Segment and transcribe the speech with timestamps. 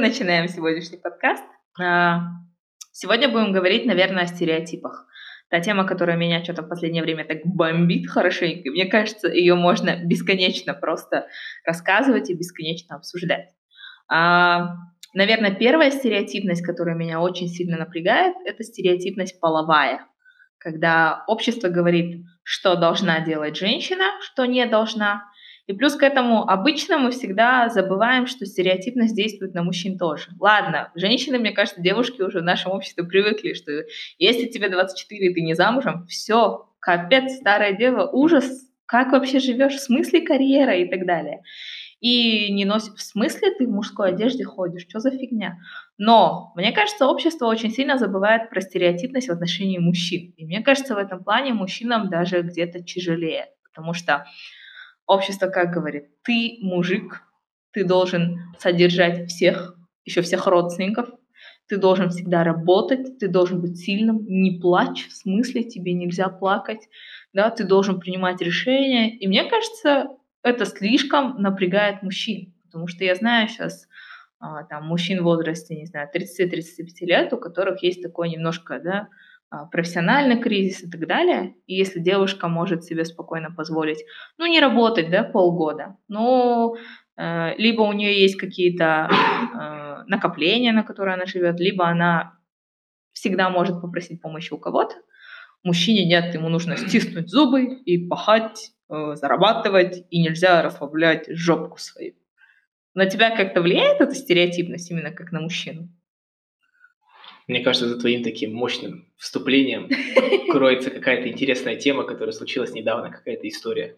[0.00, 1.44] начинаем сегодняшний подкаст.
[1.78, 2.20] А,
[2.90, 5.06] сегодня будем говорить, наверное, о стереотипах.
[5.50, 8.70] Та тема, которая меня что-то в последнее время так бомбит хорошенько.
[8.70, 11.26] Мне кажется, ее можно бесконечно просто
[11.66, 13.50] рассказывать и бесконечно обсуждать.
[14.08, 14.76] А,
[15.12, 20.06] наверное, первая стереотипность, которая меня очень сильно напрягает, это стереотипность половая.
[20.58, 25.24] Когда общество говорит, что должна делать женщина, что не должна,
[25.70, 30.30] и плюс к этому обычно мы всегда забываем, что стереотипность действует на мужчин тоже.
[30.40, 33.84] Ладно, женщины, мне кажется, девушки уже в нашем обществе привыкли, что
[34.18, 38.50] если тебе 24 и ты не замужем, все, капец, старая дева, ужас,
[38.84, 41.42] как вообще живешь, в смысле карьера и так далее.
[42.00, 45.58] И не носишь, в смысле ты в мужской одежде ходишь, что за фигня?
[45.98, 50.34] Но мне кажется, общество очень сильно забывает про стереотипность в отношении мужчин.
[50.36, 54.24] И мне кажется, в этом плане мужчинам даже где-то тяжелее, потому что
[55.10, 57.22] общество как говорит, ты мужик,
[57.72, 61.08] ты должен содержать всех, еще всех родственников,
[61.66, 66.88] ты должен всегда работать, ты должен быть сильным, не плачь, в смысле тебе нельзя плакать,
[67.32, 69.16] да, ты должен принимать решения.
[69.18, 70.08] И мне кажется,
[70.42, 73.88] это слишком напрягает мужчин, потому что я знаю сейчас
[74.38, 79.08] а, там мужчин в возрасте, не знаю, 30-35 лет, у которых есть такое немножко, да,
[79.72, 81.54] профессиональный кризис и так далее.
[81.66, 84.04] И если девушка может себе спокойно позволить,
[84.38, 86.76] ну, не работать, да, полгода, но
[87.16, 92.38] э, либо у нее есть какие-то э, накопления, на которые она живет, либо она
[93.12, 94.94] всегда может попросить помощи у кого-то.
[95.62, 102.14] Мужчине нет, ему нужно стиснуть зубы и пахать, э, зарабатывать, и нельзя расслаблять жопку свою.
[102.94, 105.88] На тебя как-то влияет эта стереотипность именно как на мужчину?
[107.50, 109.90] Мне кажется, за твоим таким мощным вступлением
[110.52, 113.96] кроется какая-то интересная тема, которая случилась недавно, какая-то история.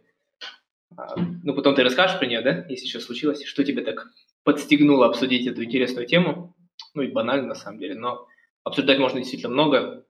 [0.96, 4.06] А, ну, потом ты расскажешь про нее, да, если что случилось, что тебе так
[4.42, 6.56] подстегнуло обсудить эту интересную тему.
[6.94, 8.26] Ну и банально, на самом деле, но
[8.64, 10.06] обсуждать можно действительно много.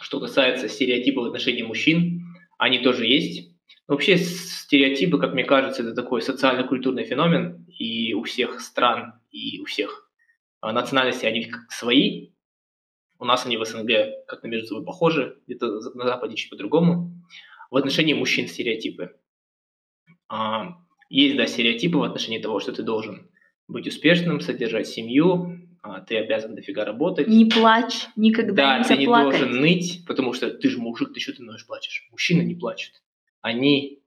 [0.00, 3.48] Что касается стереотипов в отношении мужчин, они тоже есть.
[3.86, 9.60] Но вообще стереотипы, как мне кажется, это такой социально-культурный феномен, и у всех стран, и
[9.60, 10.10] у всех
[10.60, 12.31] а, национальностей они свои,
[13.22, 17.12] у нас они в СНГ как-то между собой похожи, где-то на Западе чуть по-другому.
[17.70, 19.14] В отношении мужчин стереотипы.
[20.28, 20.78] А,
[21.08, 23.30] есть, да, стереотипы в отношении того, что ты должен
[23.68, 27.28] быть успешным, содержать семью, а, ты обязан дофига работать.
[27.28, 29.38] Не плачь, никогда да, не ты не плакать.
[29.38, 32.08] должен ныть, потому что ты же мужик, ты что ты ноешь плачешь?
[32.10, 33.02] Мужчины не плачут.
[33.40, 34.02] Они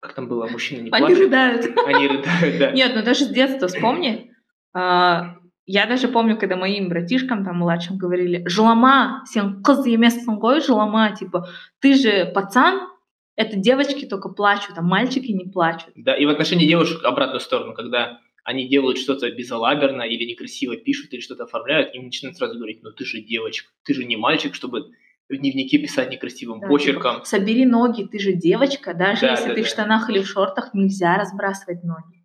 [0.00, 1.08] как там было, мужчины не плачут.
[1.08, 1.78] Они рыдают.
[1.86, 2.72] Они рыдают, да.
[2.72, 4.34] Нет, ну даже с детства вспомни.
[4.74, 5.38] А,
[5.72, 11.16] я даже помню, когда моим братишкам, там, младшим говорили, «Жылама, сен кыз емессің ғой, жылама»,
[11.16, 11.48] типа,
[11.80, 12.90] ты же пацан,
[13.36, 15.88] это девочки только плачут, а мальчики не плачут.
[15.96, 21.14] Да, и в отношении девушек обратную сторону, когда они делают что-то безалаберно или некрасиво пишут
[21.14, 24.54] или что-то оформляют, им начинают сразу говорить, ну ты же девочка, ты же не мальчик,
[24.54, 24.90] чтобы
[25.30, 27.14] в дневнике писать некрасивым да, почерком.
[27.14, 29.66] Типа, собери ноги, ты же девочка, даже да, если да, ты да.
[29.66, 32.21] в штанах или в шортах, нельзя разбрасывать ноги.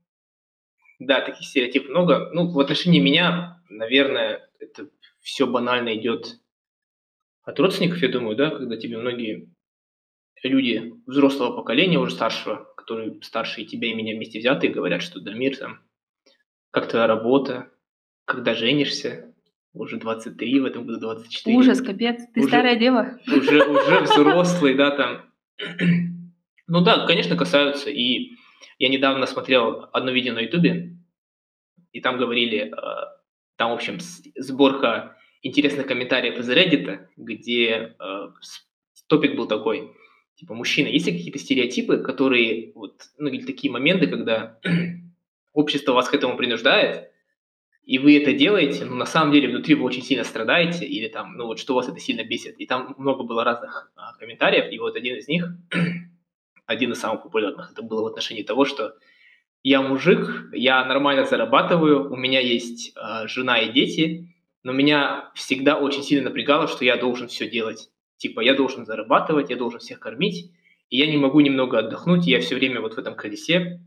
[0.99, 2.29] Да, таких стереотипов много.
[2.33, 4.89] Ну, в отношении меня, наверное, это
[5.21, 6.39] все банально идет
[7.43, 9.49] от родственников, я думаю, да, когда тебе многие
[10.43, 15.33] люди взрослого поколения, уже старшего, которые старше тебя и меня вместе взятые, говорят, что да,
[15.33, 15.79] мир там,
[16.71, 17.71] как твоя работа,
[18.25, 19.33] когда женишься,
[19.73, 21.55] уже 23, в этом году 24.
[21.55, 23.19] Ужас, капец, ты уже, старая дева.
[23.27, 25.21] Уже, уже взрослый, да, там.
[26.69, 28.31] Ну да, конечно, касаются и
[28.79, 30.97] я недавно смотрел одно видео на Ютубе,
[31.91, 33.17] и там говорили, э,
[33.55, 33.97] там, в общем,
[34.35, 38.27] сборка интересных комментариев из Reddit, где э,
[39.07, 39.91] топик был такой,
[40.35, 44.59] типа, мужчина, есть ли какие-то стереотипы, которые, вот, ну, или такие моменты, когда
[45.53, 47.11] общество вас к этому принуждает,
[47.83, 51.37] и вы это делаете, но на самом деле внутри вы очень сильно страдаете, или там,
[51.37, 52.59] ну вот что вас это сильно бесит.
[52.59, 55.47] И там много было разных а, комментариев, и вот один из них
[56.67, 57.71] один из самых популярных.
[57.71, 58.93] Это было в отношении того, что
[59.63, 65.77] я мужик, я нормально зарабатываю, у меня есть э, жена и дети, но меня всегда
[65.77, 67.89] очень сильно напрягало, что я должен все делать.
[68.17, 70.51] Типа, я должен зарабатывать, я должен всех кормить,
[70.89, 73.81] и я не могу немного отдохнуть, я все время вот в этом колесе.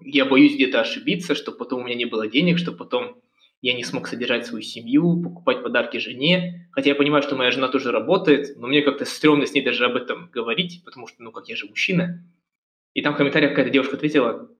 [0.00, 3.20] Я боюсь где-то ошибиться, чтобы потом у меня не было денег, чтобы потом
[3.62, 6.68] я не смог содержать свою семью, покупать подарки жене.
[6.72, 9.84] Хотя я понимаю, что моя жена тоже работает, но мне как-то стрёмно с ней даже
[9.86, 12.24] об этом говорить, потому что, ну, как я же мужчина.
[12.94, 14.50] И там в комментариях какая-то девушка ответила,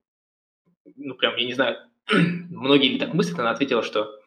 [0.96, 1.76] ну, прям, я не знаю,
[2.50, 4.18] многие ли так мыслят, она ответила, что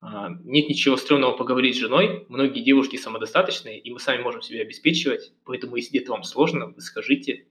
[0.00, 4.62] а, нет ничего стрёмного поговорить с женой, многие девушки самодостаточные, и мы сами можем себя
[4.62, 7.46] обеспечивать, поэтому если где-то вам сложно, вы скажите,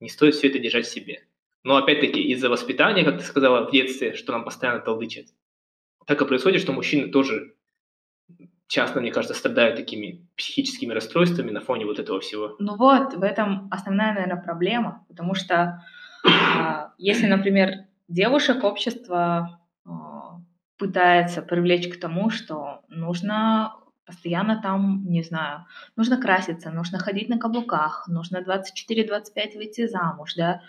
[0.00, 1.26] не стоит все это держать в себе.
[1.64, 5.26] Но опять-таки из-за воспитания, как ты сказала в детстве, что нам постоянно толдычат,
[6.06, 7.54] так и происходит, что мужчины тоже
[8.72, 12.56] часто, мне кажется, страдают такими психическими расстройствами на фоне вот этого всего.
[12.58, 15.84] Ну вот, в этом основная, наверное, проблема, потому что
[16.24, 20.40] а, если, например, девушек общество а,
[20.78, 23.74] пытается привлечь к тому, что нужно
[24.06, 25.66] постоянно там, не знаю,
[25.96, 30.62] нужно краситься, нужно ходить на каблуках, нужно 24-25 выйти замуж, да,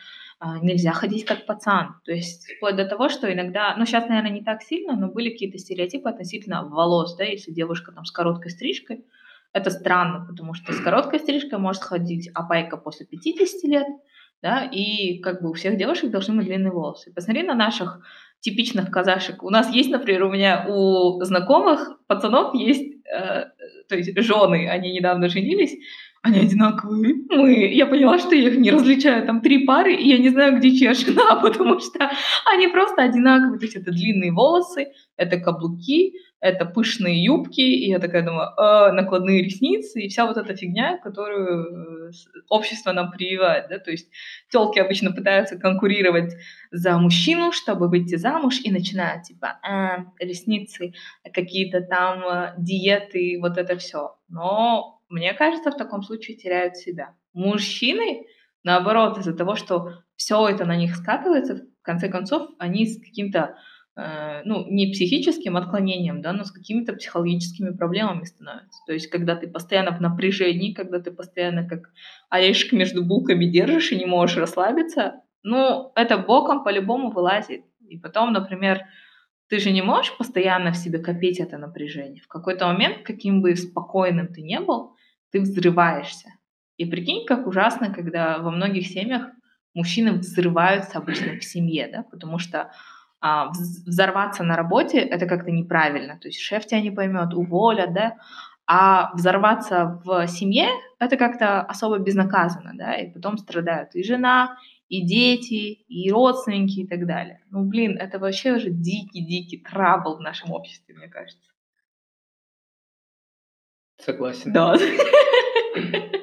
[0.62, 1.96] нельзя ходить как пацан.
[2.06, 5.30] То есть вплоть до того, что иногда, ну сейчас, наверное, не так сильно, но были
[5.30, 9.06] какие-то стереотипы относительно волос, да, если девушка там с короткой стрижкой,
[9.54, 13.88] это странно, потому что с короткой стрижкой может ходить апайка после 50 лет,
[14.42, 17.14] да, и как бы у всех девушек должны быть длинные волосы.
[17.14, 18.00] Посмотри на наших
[18.42, 19.42] типичных казашек.
[19.42, 23.46] У нас есть, например, у меня у знакомых пацанов есть, э,
[23.88, 25.78] то есть жены, они недавно женились,
[26.24, 27.16] они одинаковые.
[27.30, 29.26] Мы, я поняла, что я их не различаю.
[29.26, 32.10] Там три пары, и я не знаю, где чья жена, потому что
[32.52, 33.60] они просто одинаковые.
[33.60, 38.92] То есть это длинные волосы, это каблуки, это пышные юбки, и я такая думаю, э,
[38.94, 42.12] накладные ресницы, и вся вот эта фигня, которую э,
[42.50, 44.10] общество нам прививает, да, то есть
[44.50, 46.34] телки обычно пытаются конкурировать
[46.72, 50.94] за мужчину, чтобы выйти замуж, и начинают, типа, э, ресницы,
[51.34, 54.16] какие-то там э, диеты, вот это все.
[54.30, 57.16] Но мне кажется, в таком случае теряют себя.
[57.34, 58.26] Мужчины,
[58.64, 63.56] наоборот, из-за того, что все это на них скатывается, в конце концов, они с каким-то
[63.96, 68.80] э, ну, не психическим отклонением, да, но с какими-то психологическими проблемами становятся.
[68.88, 71.92] То есть, когда ты постоянно в напряжении, когда ты постоянно как
[72.30, 77.66] орешек между булками держишь и не можешь расслабиться, ну, это боком по-любому вылазит.
[77.88, 78.82] И потом, например,
[79.48, 82.24] ты же не можешь постоянно в себе копить это напряжение.
[82.24, 84.96] В какой-то момент, каким бы спокойным ты не был,
[85.34, 86.30] ты взрываешься.
[86.78, 89.24] И прикинь, как ужасно, когда во многих семьях
[89.74, 92.72] мужчины взрываются обычно в семье, да, потому что
[93.20, 98.18] а, взорваться на работе это как-то неправильно, то есть шеф тебя не поймет, уволят, да,
[98.68, 100.68] а взорваться в семье
[101.00, 104.58] это как-то особо безнаказанно, да, и потом страдают и жена,
[104.88, 107.42] и дети, и родственники и так далее.
[107.50, 111.53] Ну, блин, это вообще уже дикий-дикий трабл в нашем обществе, мне кажется.
[114.06, 114.52] Согласен.
[114.52, 114.76] Да.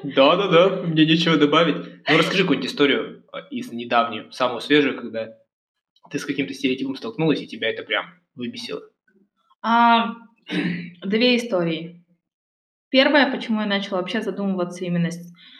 [0.03, 1.75] Да-да-да, мне нечего добавить.
[2.09, 5.37] Ну, расскажи какую-нибудь историю а, из недавнюю, самую свежую, когда
[6.09, 8.05] ты с каким-то стереотипом столкнулась, и тебя это прям
[8.35, 8.81] выбесило.
[9.61, 10.15] А,
[11.03, 12.03] две истории.
[12.89, 15.09] Первое, почему я начала вообще задумываться именно...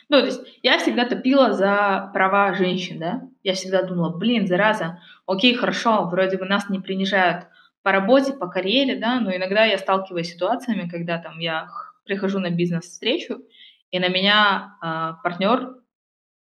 [0.09, 3.21] Ну, то есть я всегда топила за права женщин, да?
[3.43, 7.45] Я всегда думала, блин, зараза, окей, хорошо, вроде бы нас не принижают
[7.83, 11.67] по работе, по карьере, да, но иногда я сталкиваюсь с ситуациями, когда там я
[12.05, 13.41] прихожу на бизнес-встречу,
[13.91, 15.81] и на меня э, партнер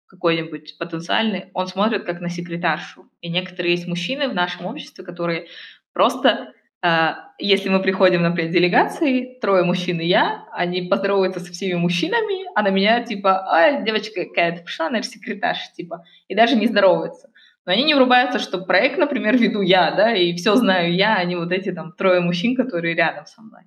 [0.06, 3.11] какой-нибудь потенциальный, он смотрит как на секретаршу.
[3.21, 5.49] И некоторые есть мужчины в нашем обществе, которые
[5.93, 6.53] просто,
[6.83, 12.47] э, если мы приходим, например, делегации, трое мужчин и я, они поздороваются со всеми мужчинами,
[12.55, 17.31] а на меня типа, а, девочка какая-то пришла, наверное, секретарша, типа, и даже не здороваются.
[17.67, 21.25] Но они не врубаются, что проект, например, веду я, да, и все знаю я, а
[21.25, 23.62] не вот эти там трое мужчин, которые рядом со мной.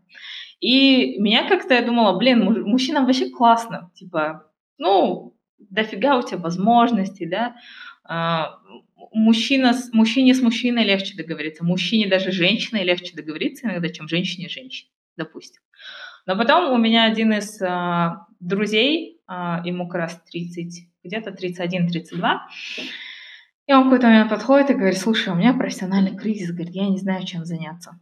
[0.60, 7.28] И меня как-то, я думала, блин, мужчинам вообще классно, типа, ну, дофига у тебя возможностей,
[7.28, 7.56] да,
[8.04, 8.60] а,
[9.14, 14.50] мужчина, с, мужчине с мужчиной легче договориться, мужчине даже женщиной легче договориться иногда, чем женщине
[14.50, 15.62] с женщиной, допустим.
[16.26, 22.38] Но потом у меня один из а, друзей, а, ему как раз 30, где-то 31-32,
[23.68, 26.88] и он в какой-то момент подходит и говорит, слушай, у меня профессиональный кризис, говорит, я
[26.88, 28.00] не знаю, чем заняться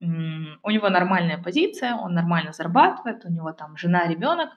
[0.00, 4.50] у него нормальная позиция, он нормально зарабатывает, у него там жена, ребенок.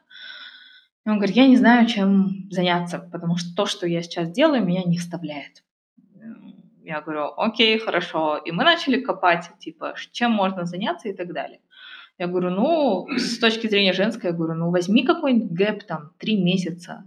[1.06, 4.64] И он говорит, я не знаю, чем заняться, потому что то, что я сейчас делаю,
[4.64, 5.64] меня не вставляет.
[6.84, 8.38] Я говорю, окей, хорошо.
[8.38, 11.60] И мы начали копать, типа, чем можно заняться и так далее.
[12.18, 16.40] Я говорю, ну, с точки зрения женской, я говорю, ну, возьми какой-нибудь гэп, там, три
[16.40, 17.04] месяца,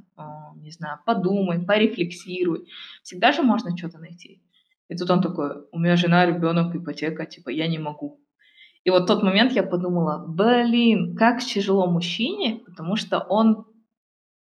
[0.57, 2.67] не знаю, подумай, порефлексируй.
[3.03, 4.43] Всегда же можно что-то найти.
[4.88, 8.21] И тут он такой, у меня жена, ребенок, ипотека, типа, я не могу.
[8.85, 13.67] И вот тот момент я подумала, блин, как тяжело мужчине, потому что он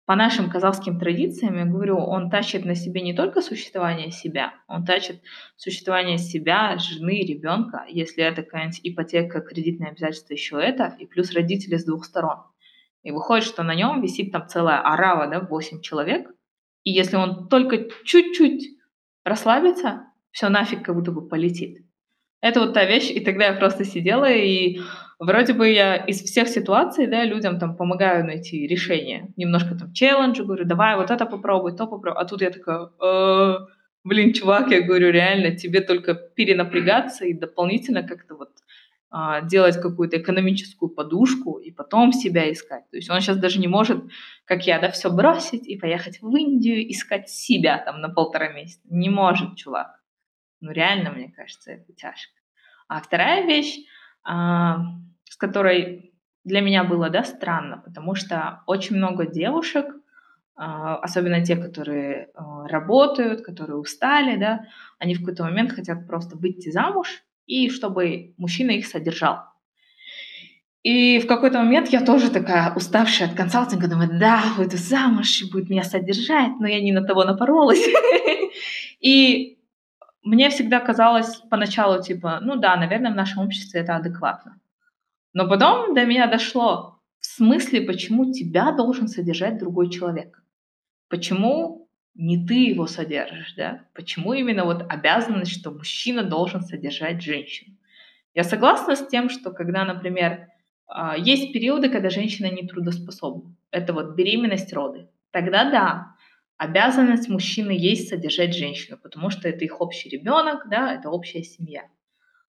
[0.04, 4.84] по нашим казахским традициям, я говорю, он тащит на себе не только существование себя, он
[4.84, 5.22] тащит
[5.56, 11.76] существование себя, жены, ребенка, если это какая-нибудь ипотека, кредитное обязательство, еще это, и плюс родители
[11.76, 12.38] с двух сторон.
[13.04, 16.28] И выходит, что на нем висит там целая арава, да, 8 человек,
[16.82, 18.76] и если он только чуть-чуть
[19.24, 21.86] расслабится, все нафиг как будто бы полетит.
[22.42, 24.80] Это вот та вещь, и тогда я просто сидела, и
[25.18, 29.32] вроде бы я из всех ситуаций, да, людям там помогаю найти решение.
[29.36, 32.20] Немножко там челленджи, говорю, давай вот это попробуй, то попробуй.
[32.20, 33.56] А тут я такая, э,
[34.04, 38.50] Блин, чувак, я говорю, реально, тебе только перенапрягаться и дополнительно как-то вот
[39.10, 42.90] а, делать какую-то экономическую подушку и потом себя искать.
[42.90, 44.02] То есть он сейчас даже не может,
[44.44, 48.80] как я, да, все бросить и поехать в Индию, искать себя там на полтора месяца.
[48.90, 50.01] Не может, чувак.
[50.62, 52.40] Ну реально, мне кажется, это тяжко.
[52.86, 53.80] А вторая вещь,
[54.22, 54.78] а,
[55.24, 56.14] с которой
[56.44, 59.86] для меня было, да, странно, потому что очень много девушек,
[60.54, 62.30] а, особенно те, которые
[62.68, 64.66] работают, которые устали, да,
[65.00, 69.40] они в какой-то момент хотят просто выйти замуж и чтобы мужчина их содержал.
[70.84, 75.70] И в какой-то момент я тоже такая уставшая от консалтинга, думаю, да, выйду замуж, будет
[75.70, 77.84] меня содержать, но я не на того напоролась.
[79.00, 79.58] И
[80.22, 84.60] мне всегда казалось поначалу, типа, ну да, наверное, в нашем обществе это адекватно.
[85.32, 90.42] Но потом до меня дошло, в смысле, почему тебя должен содержать другой человек?
[91.08, 93.84] Почему не ты его содержишь, да?
[93.94, 97.76] Почему именно вот обязанность, что мужчина должен содержать женщину?
[98.34, 100.48] Я согласна с тем, что когда, например,
[100.86, 103.54] а, есть периоды, когда женщина не трудоспособна.
[103.70, 105.08] Это вот беременность, роды.
[105.30, 106.11] Тогда да,
[106.62, 111.88] обязанность мужчины есть содержать женщину, потому что это их общий ребенок, да, это общая семья.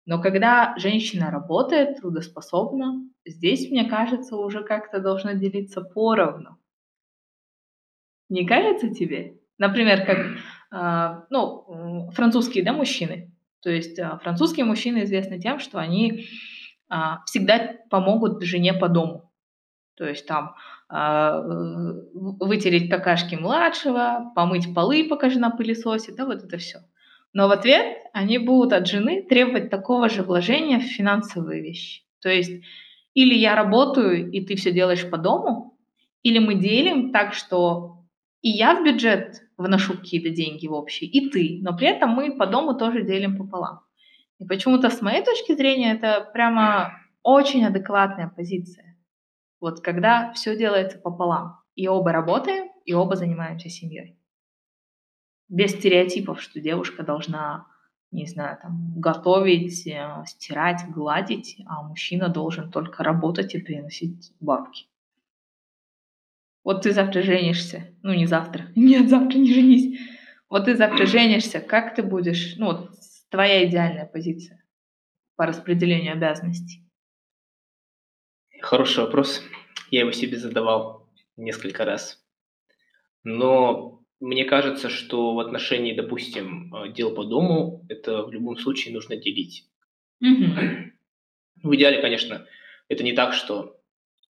[0.06, 6.56] Но когда женщина работает, трудоспособна, здесь, мне кажется, уже как-то должно делиться поровну.
[8.30, 9.38] Не кажется тебе?
[9.58, 10.18] Например, как
[10.70, 13.30] а, ну, французские да, мужчины.
[13.60, 16.24] То есть а, французские мужчины известны тем, что они
[16.88, 19.30] а, всегда помогут жене по дому.
[19.96, 20.54] То есть там
[20.90, 26.78] вытереть какашки младшего, помыть полы, пока жена пылесосит, да, вот это все.
[27.34, 32.02] Но в ответ они будут от жены требовать такого же вложения в финансовые вещи.
[32.20, 32.62] То есть
[33.14, 35.76] или я работаю, и ты все делаешь по дому,
[36.22, 37.98] или мы делим так, что
[38.40, 42.36] и я в бюджет вношу какие-то деньги в общий, и ты, но при этом мы
[42.36, 43.80] по дому тоже делим пополам.
[44.38, 46.92] И почему-то с моей точки зрения это прямо
[47.22, 48.87] очень адекватная позиция.
[49.60, 54.18] Вот когда все делается пополам, и оба работаем, и оба занимаемся семьей.
[55.48, 57.66] Без стереотипов, что девушка должна,
[58.10, 64.86] не знаю, там, готовить, э, стирать, гладить, а мужчина должен только работать и приносить бабки.
[66.64, 67.86] Вот ты завтра женишься.
[68.02, 68.66] Ну, не завтра.
[68.76, 70.00] Нет, завтра не женись.
[70.50, 71.60] Вот ты завтра женишься.
[71.60, 72.56] Как ты будешь...
[72.58, 72.90] Ну, вот
[73.30, 74.62] твоя идеальная позиция
[75.36, 76.87] по распределению обязанностей.
[78.60, 79.42] Хороший вопрос.
[79.90, 82.24] Я его себе задавал несколько раз.
[83.24, 88.94] Но мне кажется, что в отношении, допустим, э, дел по дому, это в любом случае
[88.94, 89.66] нужно делить.
[90.20, 91.68] Угу.
[91.68, 92.46] В идеале, конечно,
[92.88, 93.76] это не так, что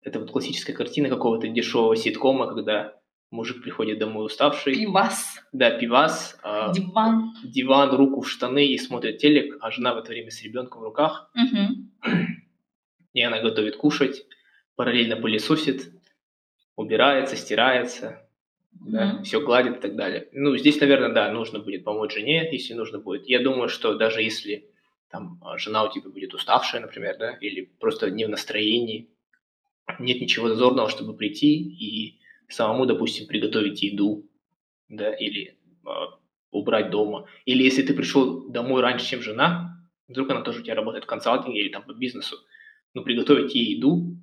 [0.01, 2.99] это вот классическая картина какого-то дешевого ситкома, когда
[3.31, 4.75] мужик приходит домой уставший.
[4.75, 5.39] Пивас.
[5.53, 6.39] Да, пивас.
[6.43, 7.33] А, диван.
[7.43, 10.85] Диван, руку в штаны и смотрит телек, а жена в это время с ребенком в
[10.85, 11.31] руках.
[11.35, 12.11] Угу.
[13.13, 14.25] И она готовит кушать,
[14.75, 15.91] параллельно пылесосит,
[16.75, 18.29] убирается, стирается,
[18.71, 20.29] да, все гладит и так далее.
[20.31, 23.27] Ну, здесь, наверное, да, нужно будет помочь жене, если нужно будет.
[23.27, 24.69] Я думаю, что даже если
[25.09, 29.09] там жена у тебя будет уставшая, например, да, или просто не в настроении,
[29.97, 34.25] нет ничего зазорного, чтобы прийти и самому, допустим, приготовить еду,
[34.87, 35.89] да, или э,
[36.51, 37.27] убрать дома.
[37.45, 41.07] Или если ты пришел домой раньше, чем жена, вдруг она тоже у тебя работает в
[41.07, 42.37] консалтинге или там по бизнесу,
[42.93, 44.17] ну, приготовить ей еду,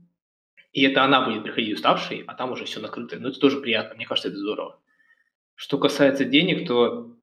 [0.72, 3.18] и это она будет приходить уставшей, а там уже все накрыто.
[3.18, 4.80] Ну, это тоже приятно, мне кажется, это здорово.
[5.54, 7.16] Что касается денег, то,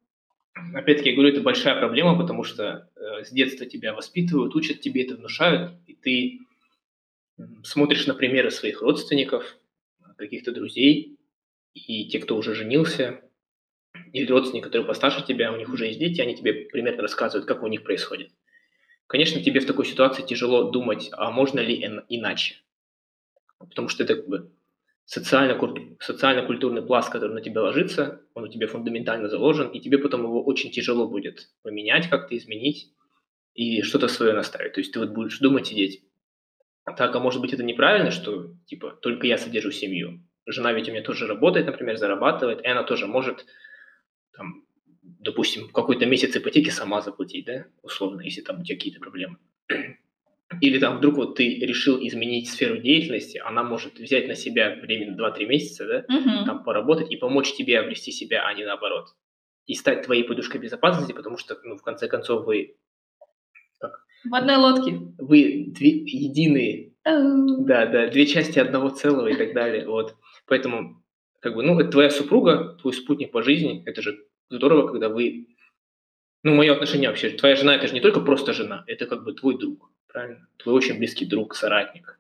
[0.74, 5.04] опять-таки, я говорю, это большая проблема, потому что э, с детства тебя воспитывают, учат, тебе
[5.04, 6.40] это внушают, и ты
[7.64, 9.58] смотришь на примеры своих родственников,
[10.18, 11.18] каких-то друзей,
[11.74, 13.22] и те, кто уже женился,
[14.12, 17.64] или родственники, которые постарше тебя, у них уже есть дети, они тебе примерно рассказывают, как
[17.64, 18.32] у них происходит.
[19.08, 21.76] Конечно, тебе в такой ситуации тяжело думать, а можно ли
[22.10, 22.56] иначе.
[23.60, 24.52] Потому что это как бы
[25.06, 30.44] социально-культурный пласт, который на тебя ложится, он у тебя фундаментально заложен, и тебе потом его
[30.44, 32.94] очень тяжело будет поменять, как-то изменить
[33.54, 34.74] и что-то свое наставить.
[34.74, 36.04] То есть ты вот будешь думать, сидеть,
[36.98, 40.22] так, а может быть это неправильно, что типа только я содержу семью.
[40.46, 43.46] Жена ведь у меня тоже работает, например, зарабатывает, и она тоже может,
[44.36, 44.66] там,
[45.04, 49.38] допустим, какой-то месяц ипотеки сама заплатить, да, условно, если там у тебя какие-то проблемы.
[50.62, 55.16] Или там вдруг вот ты решил изменить сферу деятельности, она может взять на себя время
[55.18, 56.46] 2-3 месяца, да, угу.
[56.46, 59.08] там поработать и помочь тебе обрести себя, а не наоборот.
[59.66, 62.76] И стать твоей подушкой безопасности, потому что, ну, в конце концов, вы
[64.26, 65.02] в одной лодке.
[65.18, 66.94] Вы две, единые.
[67.04, 69.86] Да, да, две части одного целого и так далее.
[69.86, 70.16] Вот.
[70.48, 71.04] Поэтому,
[71.42, 74.18] как бы, ну, это твоя супруга, твой спутник по жизни, это же
[74.50, 75.48] здорово, когда вы...
[76.44, 79.34] Ну, мое отношение вообще, твоя жена это же не только просто жена, это как бы
[79.34, 80.48] твой друг, правильно?
[80.58, 82.20] Твой очень близкий друг, соратник.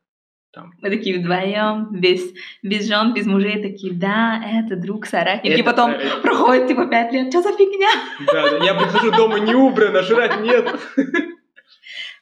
[0.53, 0.71] Там.
[0.81, 5.51] Мы такие вдвоем, без, без жен, без мужей, такие, да, это друг, соратник.
[5.51, 6.21] Это, и потом это...
[6.21, 7.89] проходит типа пять лет, что за фигня?
[8.27, 10.79] Да, да, я прихожу дома не убрано, жрать нет.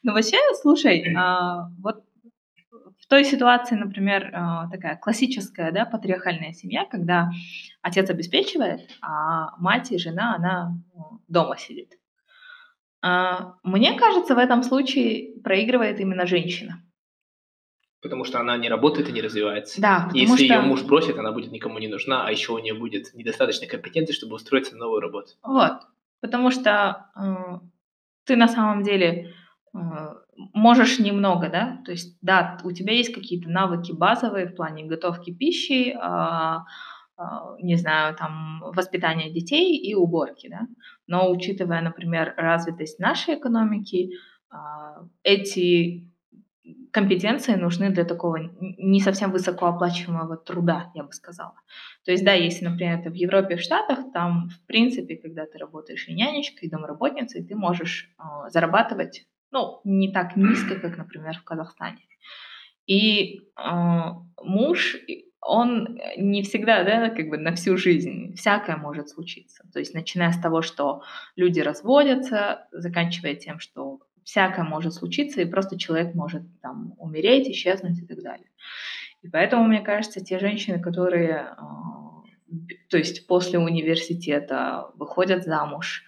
[0.03, 2.03] Ну вообще, слушай, а, вот
[3.11, 7.29] той ситуации, например, а, такая классическая, да, патриархальная семья, когда
[7.81, 11.99] отец обеспечивает, а мать и жена, она ну, дома сидит.
[13.01, 16.81] А, мне кажется, в этом случае проигрывает именно женщина.
[18.01, 19.81] Потому что она не работает и не развивается.
[19.81, 20.53] Да, Если что...
[20.53, 24.13] ее муж бросит, она будет никому не нужна, а еще у нее будет недостаточно компетенции,
[24.13, 25.33] чтобы устроиться на новую работу.
[25.43, 25.81] Вот.
[26.21, 27.59] Потому что э,
[28.23, 29.31] ты на самом деле э,
[29.73, 35.33] можешь немного, да, то есть, да, у тебя есть какие-то навыки базовые в плане готовки
[35.33, 36.57] пищи, э,
[37.17, 37.23] э,
[37.61, 40.67] не знаю, там, воспитания детей и уборки, да,
[41.07, 44.11] но учитывая, например, развитость нашей экономики,
[44.51, 44.55] э,
[45.23, 46.11] эти
[46.91, 51.55] компетенции нужны для такого не совсем высокооплачиваемого труда, я бы сказала.
[52.05, 55.57] То есть, да, если, например, это в Европе, в Штатах, там, в принципе, когда ты
[55.57, 61.37] работаешь и нянечкой, и домработницей, ты можешь э, зарабатывать, ну, не так низко, как, например,
[61.37, 61.99] в Казахстане.
[62.87, 63.71] И э,
[64.41, 64.97] муж,
[65.41, 69.63] он не всегда, да, как бы на всю жизнь, всякое может случиться.
[69.73, 71.03] То есть, начиная с того, что
[71.35, 77.99] люди разводятся, заканчивая тем, что всякое может случиться, и просто человек может там умереть, исчезнуть
[77.99, 78.47] и так далее.
[79.21, 82.23] И поэтому, мне кажется, те женщины, которые, а,
[82.89, 86.03] то есть после университета выходят замуж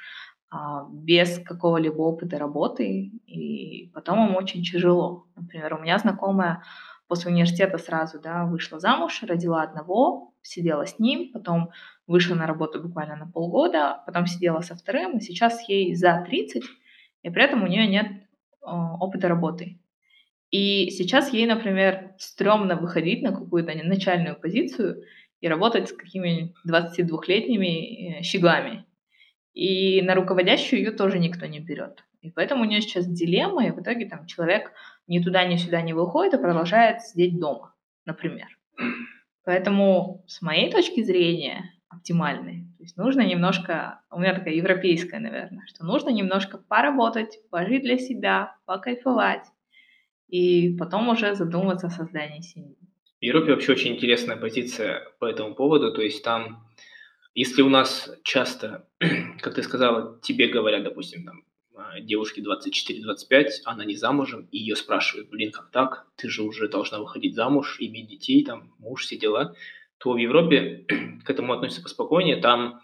[0.91, 5.25] без какого-либо опыта работы, и потом им очень тяжело.
[5.35, 6.63] Например, у меня знакомая
[7.07, 11.69] после университета сразу да, вышла замуж, родила одного, сидела с ним, потом
[12.07, 16.63] вышла на работу буквально на полгода, потом сидела со вторым, и сейчас ей за 30,
[17.23, 18.15] и при этом у нее нет э,
[18.65, 19.79] опыта работы.
[20.51, 25.03] И сейчас ей, например, стрёмно выходить на какую-то начальную позицию
[25.41, 28.85] и работать с какими-нибудь 22-летними э, щеглами.
[29.53, 32.03] И на руководящую ее тоже никто не берет.
[32.21, 34.71] И поэтому у нее сейчас дилемма, и в итоге там человек
[35.07, 38.47] ни туда, ни сюда не выходит, а продолжает сидеть дома, например.
[39.45, 42.65] Поэтому, с моей точки зрения, оптимальный.
[42.77, 47.97] То есть нужно немножко, у меня такая европейская, наверное, что нужно немножко поработать, пожить для
[47.97, 49.45] себя, покайфовать,
[50.27, 52.77] и потом уже задуматься о создании семьи.
[53.19, 56.62] В Европе вообще очень интересная позиция по этому поводу, то есть там,
[57.33, 58.87] если у нас часто,
[59.41, 61.43] как ты сказала, тебе говорят, допустим, там,
[61.75, 66.07] а, девушке 24-25, она не замужем, и ее спрашивают, блин, как так?
[66.15, 69.55] Ты же уже должна выходить замуж, иметь детей, там, муж, все дела
[70.03, 70.85] то в Европе
[71.25, 72.37] к этому относятся поспокойнее.
[72.37, 72.81] Там,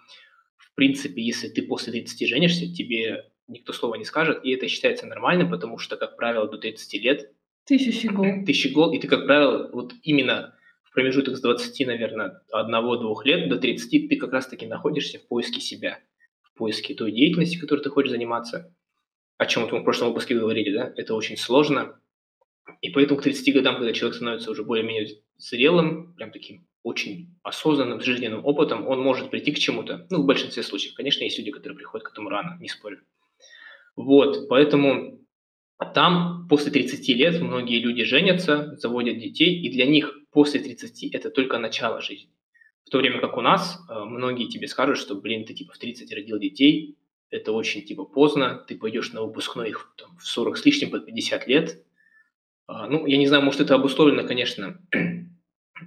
[0.57, 5.05] в принципе, если ты после 30 женишься, тебе никто слова не скажет, и это считается
[5.05, 7.31] нормальным, потому что, как правило, до 30 лет...
[7.65, 8.45] Тысяча щегол.
[8.45, 10.55] Тысяча гол, и ты, как правило, вот именно
[10.99, 15.99] промежуток с 20, наверное, одного-двух лет до 30 ты как раз-таки находишься в поиске себя,
[16.41, 18.75] в поиске той деятельности, которой ты хочешь заниматься.
[19.37, 20.93] О чем вот мы в прошлом выпуске говорили, да?
[20.97, 21.97] Это очень сложно.
[22.81, 28.01] И поэтому к 30 годам, когда человек становится уже более-менее зрелым, прям таким очень осознанным
[28.01, 30.05] жизненным опытом, он может прийти к чему-то.
[30.09, 30.95] Ну, в большинстве случаев.
[30.95, 32.99] Конечно, есть люди, которые приходят к этому рано, не спорю.
[33.95, 35.25] Вот, поэтому
[35.93, 41.29] там после 30 лет многие люди женятся, заводят детей, и для них после 30 это
[41.29, 42.31] только начало жизни.
[42.85, 45.77] В то время как у нас э, многие тебе скажут, что, блин, ты типа в
[45.77, 46.97] 30 родил детей,
[47.29, 51.05] это очень типа поздно, ты пойдешь на выпускной их там, в 40 с лишним под
[51.05, 51.83] 50 лет.
[52.67, 54.81] А, ну, я не знаю, может это обусловлено, конечно,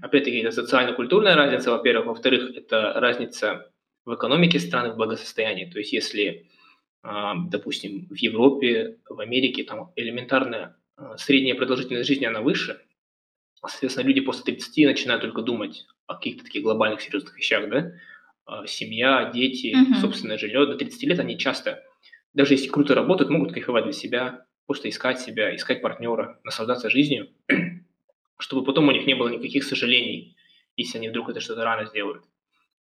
[0.01, 2.07] Опять-таки, это социально-культурная разница, во-первых.
[2.07, 3.71] Во-вторых, это разница
[4.05, 5.67] в экономике страны, в благосостоянии.
[5.67, 6.49] То есть, если,
[7.03, 12.81] а, допустим, в Европе, в Америке там элементарная а, средняя продолжительность жизни, она выше,
[13.69, 17.93] соответственно, люди после 30 начинают только думать о каких-то таких глобальных серьезных вещах, да,
[18.45, 20.01] а, семья, дети, uh-huh.
[20.01, 20.67] собственное жилье.
[20.67, 21.83] До 30 лет они часто,
[22.35, 27.29] даже если круто работают, могут кайфовать для себя, просто искать себя, искать партнера, наслаждаться жизнью
[28.43, 30.37] чтобы потом у них не было никаких сожалений,
[30.77, 32.25] если они вдруг это что-то рано сделают.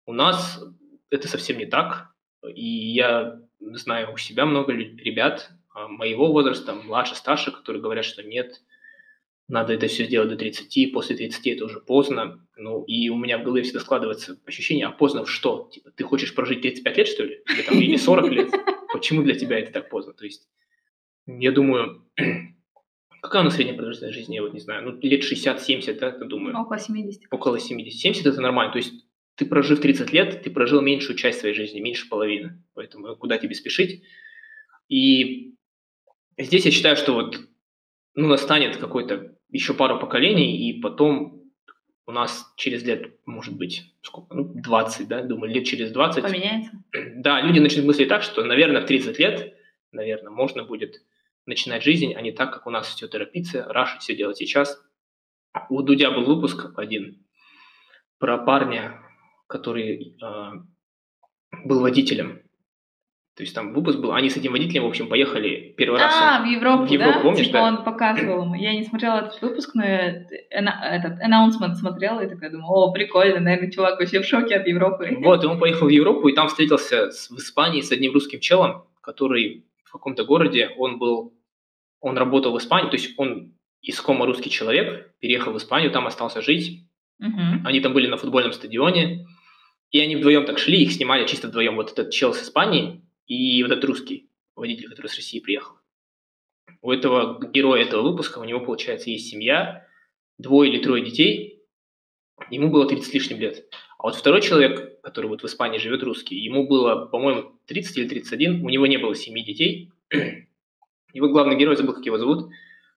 [0.07, 0.63] У нас
[1.11, 2.09] это совсем не так,
[2.43, 8.23] и я знаю у себя много ребят а, моего возраста, младше, старше, которые говорят, что
[8.23, 8.61] нет,
[9.53, 12.47] надо это все сделать до 30, после 30 это уже поздно.
[12.57, 15.69] Ну, и у меня в голове всегда складывается ощущение, а поздно в что?
[15.71, 17.43] Типа, ты хочешь прожить 35 лет, что ли?
[17.53, 18.51] Или, там, или 40 лет?
[18.93, 20.15] Почему для тебя это так поздно?
[20.15, 20.49] То есть,
[21.27, 22.03] я думаю,
[23.21, 26.27] Какая у нас средняя продолжительность жизни, я вот не знаю, ну, лет 60-70, да, я
[26.27, 26.59] думаю?
[26.59, 27.23] Около 70.
[27.31, 28.01] Около 70.
[28.01, 28.93] 70 это нормально, то есть
[29.37, 32.65] ты прожив 30 лет, ты прожил меньшую часть своей жизни, меньше половины.
[32.75, 34.03] Поэтому куда тебе спешить?
[34.89, 35.55] И
[36.37, 37.39] здесь я считаю, что вот
[38.15, 41.43] ну, настанет какой-то еще пару поколений, и потом
[42.07, 46.23] у нас через лет, может быть, сколько, ну, 20, да, думаю, лет через 20.
[46.23, 46.73] Поменяется?
[47.17, 49.55] Да, люди начнут мыслить так, что, наверное, в 30 лет,
[49.93, 51.03] наверное, можно будет
[51.47, 54.83] начинать жизнь, а не так, как у нас все торопиться, рашить, все делать сейчас.
[55.69, 57.25] У Дудя был выпуск один
[58.19, 59.01] про парня,
[59.47, 60.53] который э,
[61.65, 62.43] был водителем.
[63.35, 66.15] То есть там выпуск был, они с этим водителем, в общем, поехали первый раз.
[66.15, 67.23] А, в Европу, в Европу да?
[67.23, 67.65] помнишь, типа да?
[67.65, 68.55] он показывал ему.
[68.55, 73.41] Я не смотрела этот выпуск, но я этот announcement смотрела и такая думаю, о, прикольно,
[73.41, 75.17] наверное, чувак вообще в шоке от Европы.
[75.21, 78.39] Вот, и он поехал в Европу, и там встретился с, в Испании с одним русским
[78.39, 81.33] челом, который в каком-то городе, он был,
[82.01, 86.43] он работал в Испании, то есть он искомо русский человек, переехал в Испанию, там остался
[86.43, 86.87] жить.
[87.19, 87.67] Мгм.
[87.67, 89.27] Они там были на футбольном стадионе,
[89.91, 91.77] и они вдвоем так шли, их снимали чисто вдвоем.
[91.77, 95.77] Вот этот чел с Испании и вот этот русский водитель, который с России приехал.
[96.81, 99.87] У этого героя этого выпуска, у него, получается, есть семья,
[100.39, 101.63] двое или трое детей,
[102.51, 103.65] ему было 30 с лишним лет.
[103.99, 108.09] А вот второй человек, который вот в Испании живет, русский, ему было, по-моему, 30 или
[108.09, 109.93] 31, у него не было семьи детей.
[111.13, 112.51] Его главный герой, забыл, как его зовут,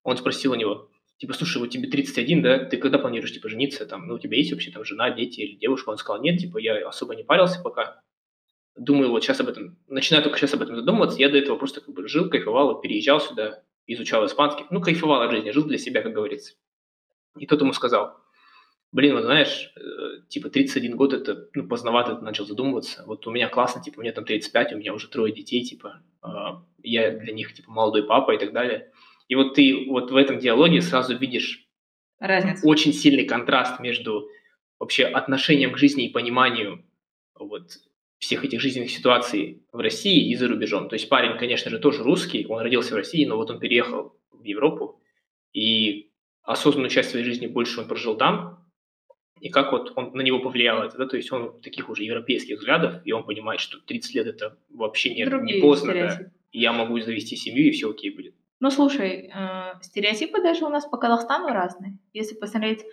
[0.04, 3.86] он спросил у него, типа, слушай, вот тебе 31, да, ты когда планируешь, типа, жениться,
[3.86, 5.90] там, ну, у тебя есть вообще там жена, дети или девушка?
[5.90, 8.02] Он сказал, нет, типа, я особо не парился пока.
[8.76, 11.82] Думаю, вот сейчас об этом, начинаю только сейчас об этом задумываться, я до этого просто
[11.82, 16.02] как бы жил, кайфовал, переезжал сюда, изучал испанский, ну, кайфовал от жизни, жил для себя,
[16.02, 16.56] как говорится.
[17.38, 18.18] И тот ему сказал,
[18.92, 23.04] блин, вот знаешь, э, типа 31 год это, ну, поздновато ты начал задумываться.
[23.06, 26.28] Вот у меня классно, типа, мне там 35, у меня уже трое детей, типа, э,
[26.84, 28.92] я для них, типа, молодой папа и так далее.
[29.28, 31.68] И вот ты вот в этом диалоге сразу видишь
[32.20, 32.66] Разница.
[32.68, 34.30] очень сильный контраст между
[34.80, 36.86] вообще отношением к жизни и пониманию
[37.34, 37.72] вот
[38.26, 40.90] всех этих жизненных ситуаций в России и за рубежом.
[40.90, 44.18] То есть парень, конечно же, тоже русский, он родился в России, но вот он переехал
[44.32, 45.00] в Европу,
[45.54, 46.12] и
[46.44, 48.66] осознанную часть своей жизни больше он прожил там,
[49.40, 52.58] и как вот он, на него повлияло это, да, то есть он таких уже европейских
[52.58, 56.20] взглядов, и он понимает, что 30 лет это вообще не, не поздно, да,
[56.52, 58.34] и я могу завести семью, и все окей будет.
[58.60, 62.00] Ну, слушай, э, стереотипы даже у нас по Казахстану разные.
[62.14, 62.86] Если посмотреть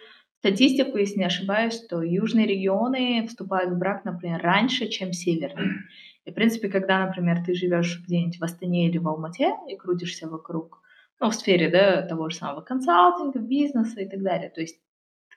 [0.43, 5.85] статистику, если не ошибаюсь, то южные регионы вступают в брак, например, раньше, чем северные.
[6.25, 10.29] И, в принципе, когда, например, ты живешь где-нибудь в Астане или в Алмате и крутишься
[10.29, 10.83] вокруг,
[11.21, 14.81] ну, в сфере, да, того же самого консалтинга, бизнеса и так далее, то есть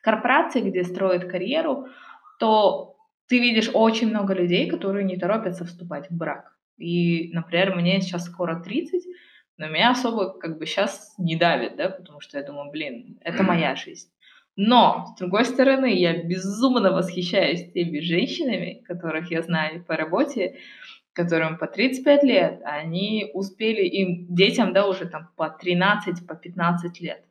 [0.02, 1.88] корпорации, где строят карьеру,
[2.40, 2.96] то
[3.28, 6.58] ты видишь очень много людей, которые не торопятся вступать в брак.
[6.78, 9.04] И, например, мне сейчас скоро 30,
[9.58, 13.44] но меня особо как бы сейчас не давит, да, потому что я думаю, блин, это
[13.44, 14.10] моя жизнь.
[14.56, 20.58] Но, с другой стороны, я безумно восхищаюсь теми женщинами, которых я знаю по работе,
[21.12, 27.02] которым по 35 лет, они успели, им детям, да, уже там по 13, по 15
[27.02, 27.26] лет.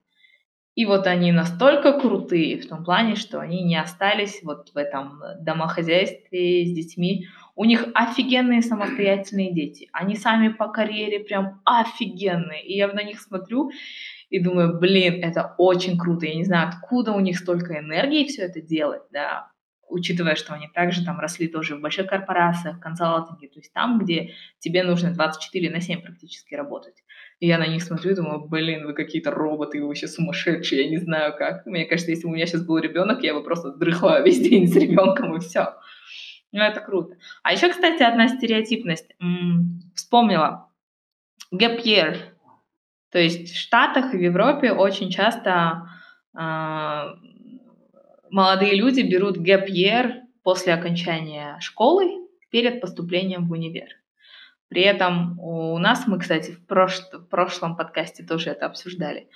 [0.74, 5.20] И вот они настолько крутые в том плане, что они не остались вот в этом
[5.40, 7.26] домохозяйстве с детьми.
[7.54, 9.88] У них офигенные самостоятельные дети.
[9.92, 12.64] Они сами по карьере прям офигенные.
[12.64, 13.70] И я на них смотрю
[14.30, 16.26] и думаю, блин, это очень круто.
[16.26, 19.50] Я не знаю, откуда у них столько энергии все это делать, да,
[19.88, 24.32] учитывая, что они также там росли тоже в больших корпорациях, консалтинге, то есть там, где
[24.58, 26.94] тебе нужно 24 на 7 практически работать.
[27.40, 30.90] И я на них смотрю и думаю, блин, вы какие-то роботы, вы вообще сумасшедшие, я
[30.90, 31.66] не знаю как.
[31.66, 34.68] Мне кажется, если бы у меня сейчас был ребенок, я бы просто дрыхла весь день
[34.68, 35.74] с ребенком и все.
[36.52, 37.16] Ну, это круто.
[37.42, 39.10] А еще, кстати, одна стереотипность.
[39.20, 40.70] М, Вспомнила.
[41.52, 42.33] Gap.
[43.14, 45.88] То есть в Штатах и в Европе очень часто
[46.34, 47.14] а,
[48.28, 53.86] молодые люди берут year после окончания школы перед поступлением в универ.
[54.66, 59.28] При этом у нас, мы, кстати, в, прош- в прошлом подкасте тоже это обсуждали,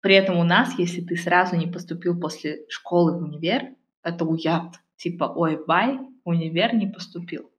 [0.00, 3.68] при этом у нас, если ты сразу не поступил после школы в универ,
[4.02, 4.80] это уят.
[4.96, 7.52] Типа, ой, бай, универ не поступил.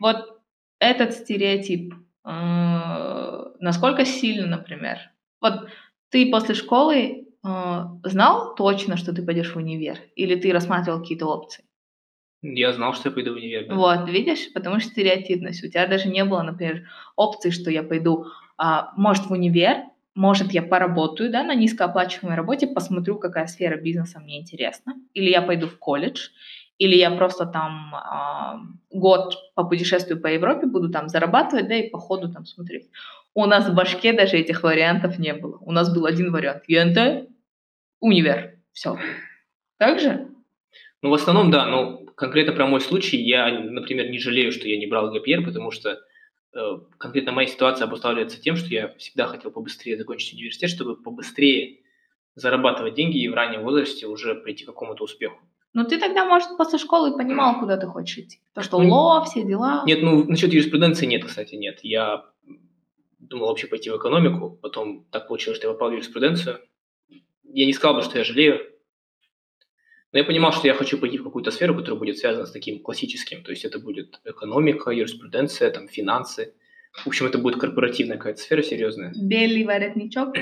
[0.00, 0.40] Вот
[0.80, 4.98] этот стереотип, э, насколько сильно, например.
[5.40, 5.68] Вот
[6.10, 9.98] ты после школы э, знал точно, что ты пойдешь в универ?
[10.16, 11.64] Или ты рассматривал какие-то опции?
[12.42, 13.66] Я знал, что я пойду в универ.
[13.66, 13.74] да.
[13.74, 15.64] Вот, видишь, потому что стереотипность.
[15.64, 19.84] У тебя даже не было, например, опции, что я пойду, а, может, в универ,
[20.14, 25.42] может, я поработаю, да, на низкооплачиваемой работе, посмотрю, какая сфера бизнеса мне интересна, или я
[25.42, 26.30] пойду в колледж,
[26.78, 28.60] или я просто там а,
[28.90, 32.90] год попутешествую по Европе, буду там зарабатывать, да, и по ходу там смотреть.
[33.34, 35.58] У нас в башке даже этих вариантов не было.
[35.60, 36.64] У нас был один вариант.
[36.66, 37.28] ЮНТ,
[38.00, 38.98] универ, все.
[39.78, 40.28] Так же?
[41.02, 44.78] Ну, в основном, да, но конкретно про мой случай, я, например, не жалею, что я
[44.78, 46.00] не брал ГПР, потому что
[46.54, 46.58] э,
[46.98, 51.80] конкретно моя ситуация обуславливается тем, что я всегда хотел побыстрее закончить университет, чтобы побыстрее
[52.34, 55.38] зарабатывать деньги и в раннем возрасте уже прийти к какому-то успеху.
[55.76, 58.40] Ну, ты тогда, может, после школы понимал, куда ты хочешь идти.
[58.54, 59.82] То, что ну, ло, все дела.
[59.84, 61.80] Нет, ну, насчет юриспруденции нет, кстати, нет.
[61.82, 62.24] Я
[63.18, 66.60] думал вообще пойти в экономику, потом так получилось, что я попал в юриспруденцию.
[67.42, 68.58] Я не сказал бы, что я жалею,
[70.12, 72.82] но я понимал, что я хочу пойти в какую-то сферу, которая будет связана с таким
[72.82, 73.42] классическим.
[73.42, 76.54] То есть это будет экономика, юриспруденция, там, финансы.
[77.04, 79.12] В общем, это будет корпоративная какая-то сфера серьезная.
[79.14, 80.36] Белый воротничок.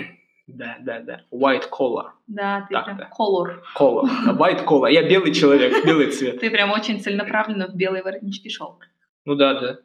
[0.46, 1.20] Да, да, да.
[1.33, 2.11] White collar.
[2.26, 3.11] Да, ты так, прям да.
[3.18, 3.61] color.
[3.76, 4.37] Color.
[4.37, 4.92] White collar.
[4.92, 6.40] Я белый человек, белый цвет.
[6.40, 8.78] Ты прям очень целенаправленно в белые воротнички шел.
[9.24, 9.78] Ну да, да.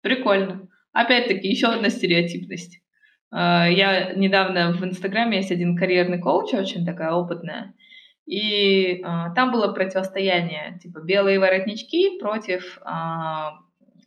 [0.00, 0.68] Прикольно.
[0.92, 2.80] Опять-таки, еще одна стереотипность.
[3.32, 7.74] А, я недавно в Инстаграме есть один карьерный коуч, очень такая опытная,
[8.26, 13.58] и а, там было противостояние, типа белые воротнички против а,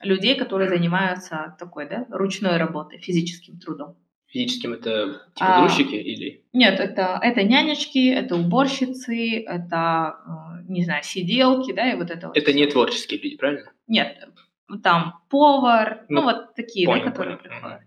[0.02, 3.98] людей, которые занимаются такой, да, ручной работой, физическим трудом.
[4.36, 6.44] Физическим это типа а, грузчики или?
[6.52, 12.28] Нет, это, это нянечки, это уборщицы, это, э, не знаю, сиделки, да, и вот это
[12.28, 12.36] вот.
[12.36, 12.60] Это все.
[12.60, 13.72] не творческие люди, правильно?
[13.88, 14.18] Нет,
[14.84, 17.50] там повар, ну, ну вот такие, понял, да, которые понял.
[17.50, 17.80] приходят.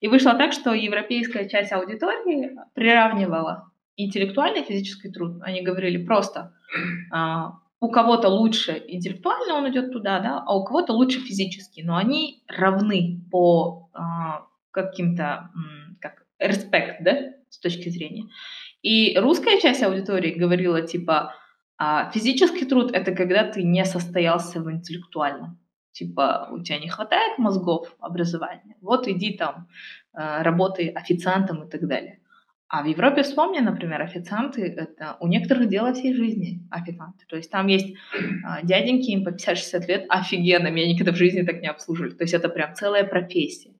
[0.00, 5.40] И вышло так, что европейская часть аудитории приравнивала интеллектуальный и физический труд.
[5.42, 6.52] Они говорили просто,
[7.12, 11.96] а, у кого-то лучше интеллектуально он идет туда, да, а у кого-то лучше физически, но
[11.96, 15.81] они равны по а, каким-то как
[16.42, 18.28] респект, да, с точки зрения.
[18.82, 21.34] И русская часть аудитории говорила типа,
[21.78, 25.58] а физический труд это когда ты не состоялся в интеллектуальном.
[25.92, 29.68] Типа, у тебя не хватает мозгов образования, вот иди там,
[30.14, 32.20] э, работай официантом и так далее.
[32.72, 37.26] А в Европе, вспомни, например, официанты, это у некоторых дело всей жизни официанты.
[37.28, 37.94] То есть там есть
[38.46, 42.12] а, дяденьки, им по 50-60 лет, офигенно, меня никогда в жизни так не обслуживали.
[42.12, 43.71] То есть это прям целая профессия.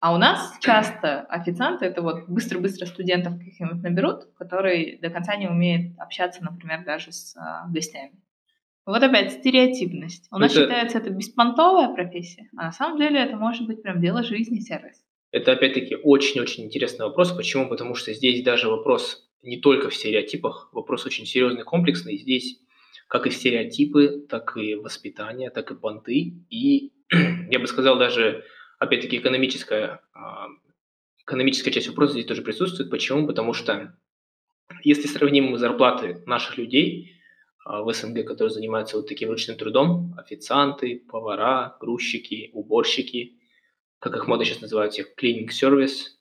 [0.00, 5.48] А у нас часто официанты это вот быстро-быстро студентов каких-нибудь наберут, которые до конца не
[5.48, 8.12] умеют общаться, например, даже с а, гостями.
[8.86, 10.28] Вот опять стереотипность.
[10.30, 10.62] У нас это...
[10.62, 15.04] считается это беспонтовая профессия, а на самом деле это может быть прям дело жизни сервис.
[15.30, 17.32] Это опять-таки очень-очень интересный вопрос.
[17.32, 17.68] Почему?
[17.68, 22.16] Потому что здесь даже вопрос не только в стереотипах, вопрос очень серьезный, комплексный.
[22.18, 22.60] Здесь
[23.08, 26.34] как и стереотипы, так и воспитание, так и понты.
[26.50, 26.92] И
[27.50, 28.44] я бы сказал даже
[28.78, 30.48] опять-таки, экономическая, а,
[31.22, 32.90] экономическая часть вопроса здесь тоже присутствует.
[32.90, 33.26] Почему?
[33.26, 33.96] Потому что
[34.82, 37.14] если сравним зарплаты наших людей
[37.64, 43.38] а, в СНГ, которые занимаются вот таким ручным трудом, официанты, повара, грузчики, уборщики,
[43.98, 46.18] как их мода сейчас называют, их cleaning service,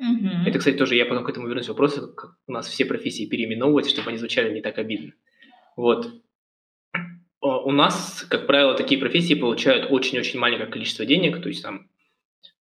[0.00, 0.46] Mm-hmm.
[0.46, 3.88] Это, кстати, тоже я потом к этому вернусь вопросу, как у нас все профессии переименовывать,
[3.88, 5.12] чтобы они звучали не так обидно.
[5.76, 6.23] Вот.
[7.46, 11.90] У нас, как правило, такие профессии получают очень-очень маленькое количество денег, то есть там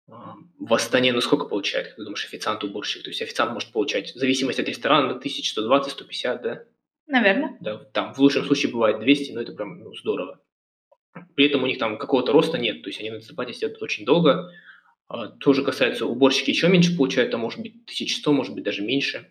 [0.09, 3.03] а, в Астане, ну сколько получает, как ты думаешь, официант, уборщик?
[3.03, 6.65] То есть официант может получать, в зависимости от ресторана, 1120, 150, да?
[7.07, 7.59] Наверное.
[7.61, 10.41] Да, там в лучшем случае бывает 200, но это прям ну, здорово.
[11.35, 14.07] При этом у них там какого-то роста нет, то есть они на зарплате сидят очень
[14.07, 14.53] долго.
[15.07, 19.31] А, тоже касается уборщики, еще меньше получают, там может быть 1100, может быть даже меньше.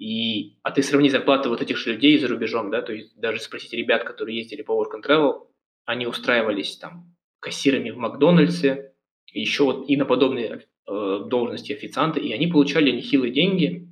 [0.00, 3.38] И, а ты сравни зарплаты вот этих же людей за рубежом, да, то есть даже
[3.38, 5.46] спросить ребят, которые ездили по Work and Travel,
[5.84, 8.94] они устраивались там кассирами в Макдональдсе,
[9.30, 13.90] еще вот и на подобные э, должности официанты, и они получали нехилые деньги,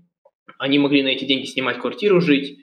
[0.59, 2.59] они могли на эти деньги снимать квартиру, жить,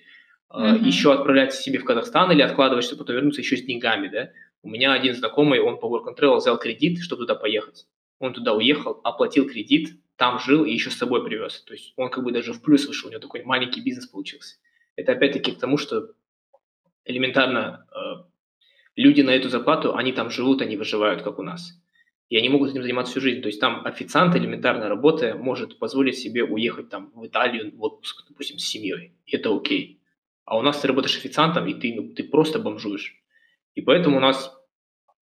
[0.51, 0.83] э, mm-hmm.
[0.83, 4.31] еще отправлять себе в Казахстан или откладывать, чтобы потом вернуться еще с деньгами, да.
[4.63, 7.85] У меня один знакомый, он по Work and Travel взял кредит, чтобы туда поехать.
[8.17, 11.61] Он туда уехал, оплатил кредит, там жил и еще с собой привез.
[11.61, 14.57] То есть он как бы даже в плюс вышел, у него такой маленький бизнес получился.
[14.95, 16.11] Это опять-таки к тому, что
[17.03, 18.23] элементарно э,
[18.95, 21.79] люди на эту зарплату, они там живут, они выживают, как у нас.
[22.29, 23.41] И они могут этим заниматься всю жизнь.
[23.41, 28.25] То есть там официант, элементарно работая, может позволить себе уехать там в Италию в отпуск,
[28.27, 29.13] допустим, с семьей.
[29.25, 30.01] И это окей.
[30.45, 33.15] А у нас ты работаешь официантом, и ты, ну, ты просто бомжуешь.
[33.75, 34.55] И поэтому у нас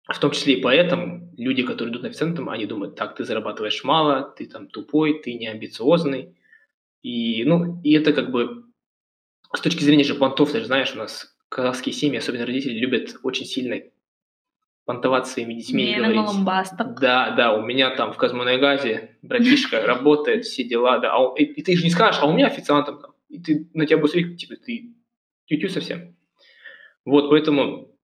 [0.07, 4.33] в том числе и поэтому люди, которые идут официантом, они думают, так, ты зарабатываешь мало,
[4.37, 6.35] ты там тупой, ты не амбициозный.
[7.01, 8.65] И, ну, и это как бы
[9.53, 13.15] с точки зрения же понтов, ты же знаешь, у нас казахские семьи, особенно родители, любят
[13.23, 13.81] очень сильно
[14.85, 16.15] понтовать своими детьми и говорить.
[17.01, 21.15] Да, да, у меня там в Казмунайгазе братишка работает, все дела, да.
[21.15, 23.11] А, и, и ты же не скажешь, а у меня официантом там.
[23.29, 24.93] И ты на тебя будет смотреть, типа, ты
[25.45, 26.15] тю-тю совсем.
[27.03, 27.94] Вот, поэтому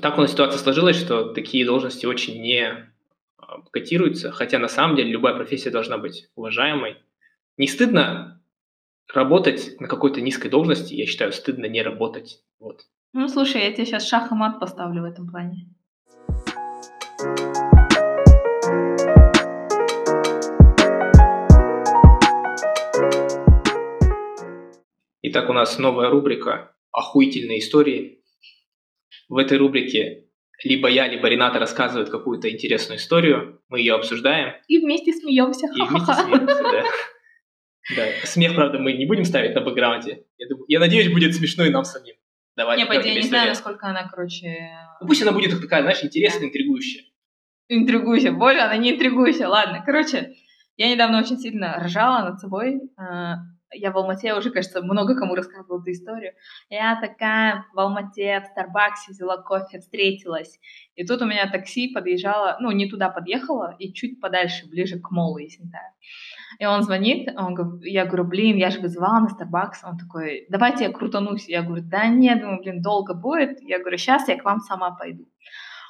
[0.00, 2.90] так у нас ситуация сложилась, что такие должности очень не
[3.36, 6.96] а, котируются, хотя на самом деле любая профессия должна быть уважаемой.
[7.56, 8.40] Не стыдно
[9.12, 12.42] работать на какой-то низкой должности, я считаю, стыдно не работать.
[12.60, 12.82] Вот.
[13.12, 15.68] Ну, слушай, я тебе сейчас шах и мат поставлю в этом плане.
[25.22, 28.17] Итак, у нас новая рубрика «Охуительные истории».
[29.28, 30.28] В этой рубрике
[30.64, 34.54] либо я, либо Рената рассказывают какую-то интересную историю, мы ее обсуждаем.
[34.66, 35.66] И вместе смеемся.
[35.66, 36.84] И вместе смеемся, да.
[37.96, 40.24] Да, смех, правда, мы не будем ставить на бэкграунде.
[40.36, 42.16] Я, думаю, я надеюсь, будет смешно и нам самим.
[42.54, 44.72] Давай, не, по идее, не знаю, насколько она, короче...
[45.00, 47.04] Ну, пусть она будет такая, знаешь, интересная, интригующая.
[47.68, 48.32] Интригующая.
[48.32, 49.46] Более она не интригующая.
[49.46, 50.34] Ладно, короче,
[50.76, 52.80] я недавно очень сильно ржала над собой.
[53.72, 56.32] Я в Алмате уже, кажется, много кому рассказывала эту историю.
[56.70, 60.58] Я такая в Алмате, в Старбаксе взяла кофе, встретилась.
[60.94, 65.10] И тут у меня такси подъезжало, ну, не туда подъехало, и чуть подальше, ближе к
[65.10, 65.94] молу Есентая.
[66.58, 69.84] И он звонит, он, я говорю, блин, я же вызывала на Старбакс.
[69.84, 71.48] Он такой, давайте я крутанусь.
[71.48, 73.60] Я говорю, да нет, думаю, блин, долго будет.
[73.60, 75.26] Я говорю, сейчас я к вам сама пойду.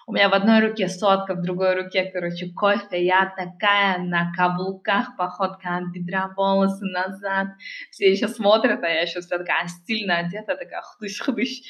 [0.08, 3.04] У меня в одной руке сотка, в другой руке, короче, кофе.
[3.04, 7.48] Я такая на каблуках, походка от бедра, волосы назад.
[7.90, 11.60] Все еще смотрят, а я еще вся такая стильно одета, такая хдыщ-хдыщ.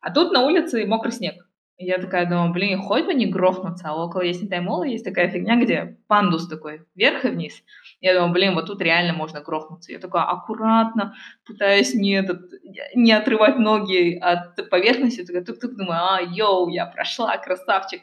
[0.00, 1.36] А тут на улице мокрый снег.
[1.76, 5.56] Я такая думаю, блин, хоть бы не грохнуться, а около Есентай Мола есть такая фигня,
[5.56, 7.64] где пандус такой, вверх и вниз.
[8.00, 9.90] Я думаю, блин, вот тут реально можно грохнуться.
[9.90, 12.42] Я такая аккуратно, пытаюсь не, этот,
[12.94, 18.02] не отрывать ноги от поверхности, такая тук-тук, думаю, а, йоу, я прошла, красавчик.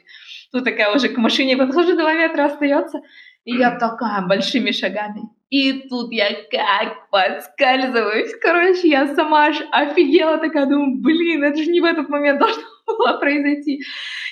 [0.51, 2.99] Тут такая уже к машине подхожу, два метра остается,
[3.45, 5.29] и я такая большими шагами.
[5.49, 8.33] И тут я как подскальзываюсь.
[8.41, 12.63] Короче, я сама аж офигела, такая думаю, блин, это же не в этот момент должно
[12.87, 13.81] было произойти.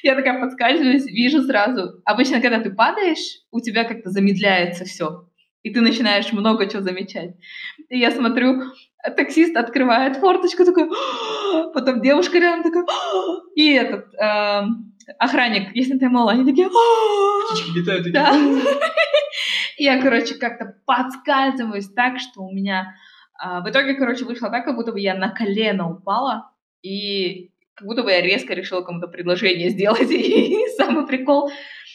[0.04, 2.02] Я такая подскальзываюсь, вижу сразу.
[2.06, 5.26] Обычно, когда ты падаешь, у тебя как-то замедляется все.
[5.62, 7.36] И ты начинаешь много чего замечать.
[7.90, 8.62] И я смотрю,
[9.16, 10.90] таксист открывает форточку, такой,
[11.74, 12.86] потом девушка рядом такая,
[13.56, 14.62] и этот э,
[15.18, 18.12] охранник, если ты мало, они такие, птички летают.
[18.12, 18.34] Да.
[19.78, 22.96] Я, короче, как-то подскальзываюсь так, что у меня
[23.42, 27.88] э, в итоге, короче, вышло так, как будто бы я на колено упала, и как
[27.88, 30.02] будто бы я резко решила кому-то предложение сделать.
[30.12, 31.50] И самый прикол,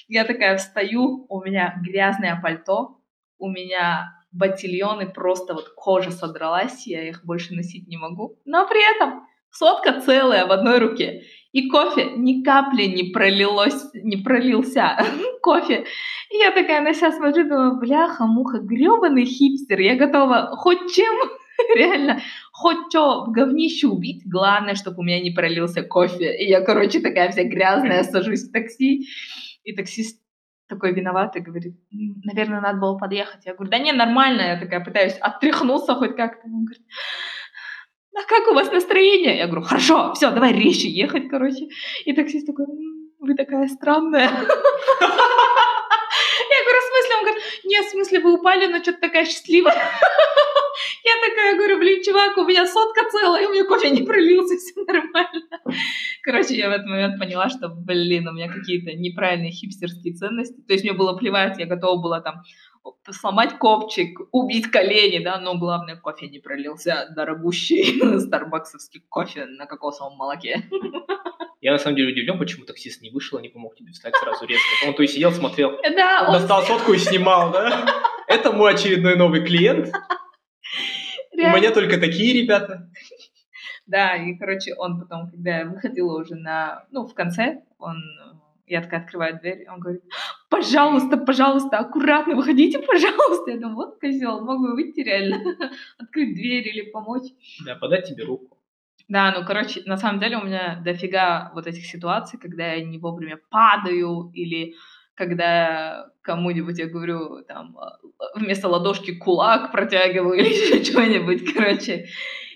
[0.09, 3.01] я такая встаю, у меня грязное пальто,
[3.39, 8.41] у меня ботильоны, просто вот кожа содралась, я их больше носить не могу.
[8.47, 11.23] Но при этом сотка целая в одной руке.
[11.53, 14.97] И кофе ни капли не пролилось, не пролился
[15.43, 15.85] кофе.
[16.31, 21.15] И я такая на себя смотрю, думаю, бляха-муха, гребаный хипстер, я готова хоть чем
[21.77, 22.21] реально
[22.53, 26.37] хоть что в говнище убить, главное, чтобы у меня не пролился кофе.
[26.37, 29.09] И я, короче, такая вся грязная, сажусь в такси,
[29.65, 30.21] и таксист
[30.69, 31.75] такой виноватый, говорит,
[32.25, 33.45] наверное, надо было подъехать.
[33.45, 36.47] Я говорю, да не, нормально, я такая пытаюсь отряхнуться хоть как-то.
[36.47, 36.83] Он говорит,
[38.17, 39.37] а как у вас настроение?
[39.37, 41.69] Я говорю, хорошо, все, давай резче ехать, короче.
[42.05, 42.67] И таксист такой,
[43.19, 44.31] вы такая странная.
[46.51, 47.17] Я говорю, в смысле?
[47.17, 49.75] Он говорит, нет, в смысле, вы упали, но что-то такая счастливая.
[51.05, 54.85] Я такая говорю, блин, чувак, у меня сотка целая, у меня кофе не пролился, все
[54.85, 55.61] нормально.
[56.23, 60.61] Короче, я в этот момент поняла, что, блин, у меня какие-то неправильные хипстерские ценности.
[60.67, 62.43] То есть мне было плевать, я готова была там
[63.11, 70.17] сломать копчик, убить колени, да, но главное, кофе не пролился, дорогущий старбаксовский кофе на кокосовом
[70.17, 70.65] молоке.
[71.61, 74.87] Я на самом деле удивлен, почему таксист не вышел, не помог тебе встать сразу резко.
[74.87, 77.87] Он то есть сидел, смотрел, да, он достал сотку и снимал, да?
[78.27, 79.91] Это мой очередной новый клиент.
[81.37, 81.57] Реально.
[81.57, 82.91] У меня только такие ребята.
[83.87, 87.97] Да, и, короче, он потом, когда я выходила уже на, ну, в конце, он,
[88.67, 90.03] я такая открываю дверь, он говорит,
[90.49, 93.51] пожалуйста, пожалуйста, аккуратно выходите, пожалуйста.
[93.51, 95.43] Я думаю, вот козел, мог бы выйти реально,
[95.99, 97.31] открыть дверь или помочь.
[97.65, 98.57] Да, подать тебе руку.
[99.09, 102.99] Да, ну, короче, на самом деле у меня дофига вот этих ситуаций, когда я не
[102.99, 104.75] вовремя падаю или
[105.15, 107.99] когда кому-нибудь я говорю, там, а,
[108.35, 112.07] вместо ладошки кулак протягиваю или еще что-нибудь, короче.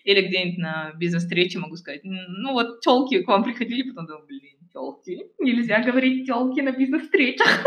[0.04, 4.59] Или где-нибудь на бизнес-встрече могу сказать, ну вот телки к вам приходили, потом думаю, блин,
[4.72, 7.46] телки, нельзя говорить телки на бизнес-встречах.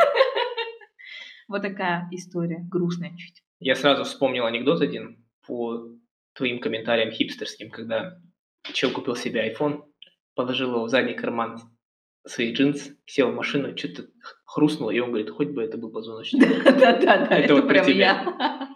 [1.48, 3.44] Вот такая история, грустная чуть.
[3.60, 5.90] Я сразу вспомнил анекдот один по
[6.34, 8.22] твоим комментариям хипстерским, когда
[8.72, 9.84] Чел купил себе iPhone,
[10.34, 11.58] положил его в задний карман
[12.26, 14.04] своих джинс, сел в машину, что-то
[14.52, 16.64] хрустнуло, и он говорит, хоть бы это был позвоночник.
[16.64, 18.68] Да-да-да, это вот прям я.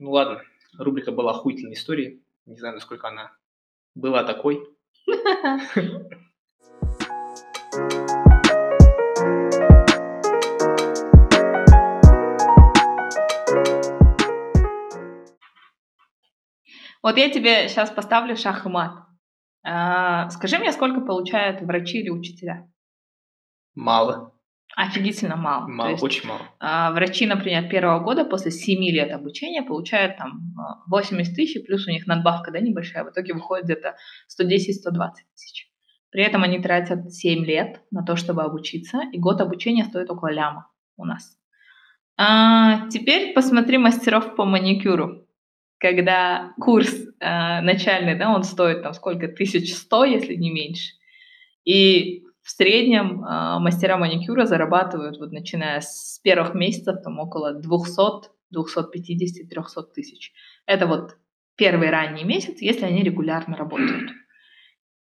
[0.00, 0.42] Ну ладно,
[0.76, 2.20] рубрика была охуительной истории.
[2.46, 3.32] Не знаю, насколько она
[3.94, 4.60] была такой.
[17.02, 18.92] Вот я тебе сейчас поставлю шах и мат.
[19.62, 22.70] А, скажи мне, сколько получают врачи или учителя?
[23.74, 24.33] Мало.
[24.76, 25.68] Офигительно мало.
[25.68, 26.40] Мало, есть, очень мало.
[26.58, 31.86] а, врачи, например, первого года после 7 лет обучения получают там а, 80 тысяч, плюс
[31.86, 33.96] у них надбавка, да, небольшая, в итоге выходит где-то
[34.28, 35.68] 110-120 тысяч.
[36.10, 40.32] При этом они тратят 7 лет на то, чтобы обучиться, и год обучения стоит около
[40.32, 41.36] ляма у нас.
[42.16, 45.26] А, теперь посмотри мастеров по маникюру.
[45.78, 50.94] Когда курс а, начальный, да, он стоит там сколько, 1100, если не меньше.
[51.64, 58.28] И в среднем э, мастера маникюра зарабатывают, вот начиная с первых месяцев, там около 200,
[58.50, 60.32] 250, 300 тысяч.
[60.66, 61.16] Это вот
[61.56, 64.10] первый ранний месяц, если они регулярно работают.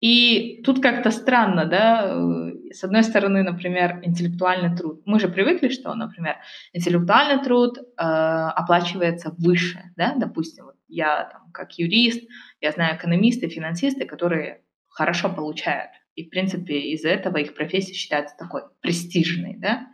[0.02, 5.02] И тут как-то странно, да, э, с одной стороны, например, интеллектуальный труд.
[5.06, 6.36] Мы же привыкли, что, например,
[6.74, 12.22] интеллектуальный труд э, оплачивается выше, да, допустим, вот я там как юрист,
[12.60, 18.36] я знаю экономисты, финансисты, которые хорошо получают и, в принципе, из-за этого их профессия считается
[18.38, 19.88] такой престижной, да.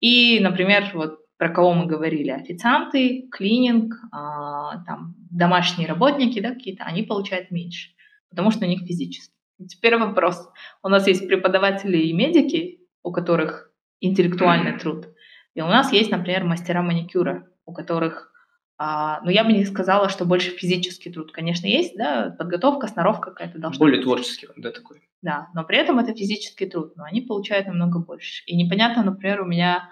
[0.00, 6.84] И, например, вот про кого мы говорили, официанты, клининг, а, там, домашние работники, да, какие-то,
[6.84, 7.90] они получают меньше,
[8.30, 9.32] потому что у них физически.
[9.68, 10.48] Теперь вопрос.
[10.82, 15.06] У нас есть преподаватели и медики, у которых интеллектуальный труд,
[15.54, 18.31] и у нас есть, например, мастера маникюра, у которых
[19.22, 21.32] но я бы не сказала, что больше физический труд.
[21.32, 24.04] Конечно, есть, да, подготовка, сноровка какая-то должна Более быть.
[24.04, 25.02] творческий, да, такой.
[25.20, 28.42] Да, но при этом это физический труд, но они получают намного больше.
[28.46, 29.90] И непонятно, например, у меня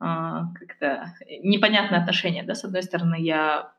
[0.00, 3.72] а, как-то непонятное отношение, да, с одной стороны, я...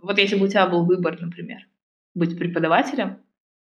[0.00, 1.60] Вот если бы у тебя был выбор, например,
[2.14, 3.18] быть преподавателем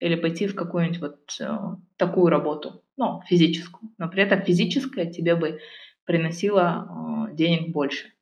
[0.00, 1.58] или пойти в какую-нибудь вот э,
[1.96, 5.60] такую работу, ну, физическую, но при этом физическая тебе бы
[6.04, 8.13] приносила э, денег больше.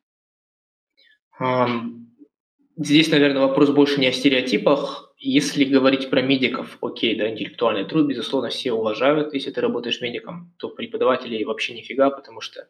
[2.77, 5.15] Здесь, наверное, вопрос больше не о стереотипах.
[5.19, 9.35] Если говорить про медиков, окей, да, интеллектуальный труд, безусловно, все уважают.
[9.35, 12.69] Если ты работаешь медиком, то преподавателей вообще нифига, потому что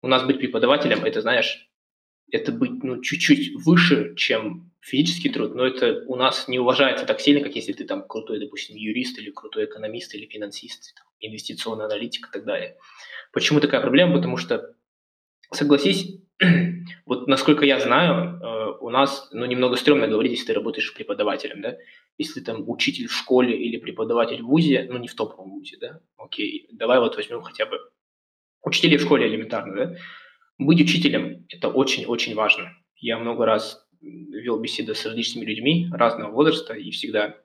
[0.00, 1.70] у нас быть преподавателем, это, знаешь,
[2.32, 7.20] это быть ну, чуть-чуть выше, чем физический труд, но это у нас не уважается так
[7.20, 11.84] сильно, как если ты там крутой, допустим, юрист или крутой экономист или финансист, там, инвестиционный
[11.84, 12.76] аналитик и так далее.
[13.32, 14.16] Почему такая проблема?
[14.16, 14.74] Потому что,
[15.52, 16.21] согласись,
[17.06, 21.62] вот насколько я знаю, э, у нас, ну, немного стрёмно говорить, если ты работаешь преподавателем,
[21.62, 21.76] да,
[22.18, 26.00] если там учитель в школе или преподаватель в ВУЗе, ну, не в топовом ВУЗе, да,
[26.16, 27.78] окей, давай вот возьмем хотя бы
[28.62, 29.96] учителей в школе элементарно, да,
[30.58, 32.72] быть учителем– это очень-очень важно.
[32.96, 37.36] Я много раз вел беседы с различными людьми разного возраста, и всегда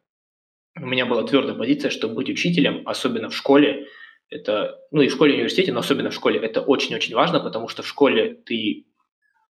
[0.79, 3.87] у меня была твердая позиция, что быть учителем, особенно в школе,
[4.29, 7.67] это, ну и в школе и университете, но особенно в школе, это очень-очень важно, потому
[7.67, 8.85] что в школе ты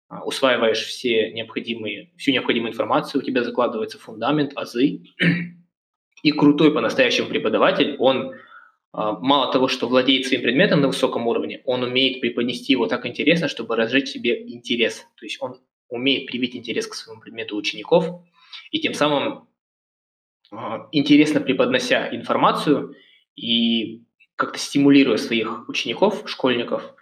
[0.08, 5.04] а, усваиваешь все необходимые, всю необходимую информацию, у тебя закладывается фундамент, азы.
[6.24, 8.34] И крутой по-настоящему преподаватель, он
[8.92, 13.06] а, мало того, что владеет своим предметом на высоком уровне, он умеет преподнести его так
[13.06, 15.06] интересно, чтобы разжечь себе интерес.
[15.18, 15.60] То есть он
[15.90, 18.06] умеет привить интерес к своему предмету учеников,
[18.72, 19.48] и тем самым
[20.52, 22.96] а, интересно преподнося информацию
[23.36, 24.04] и
[24.44, 26.94] как-то стимулируя своих учеников, школьников,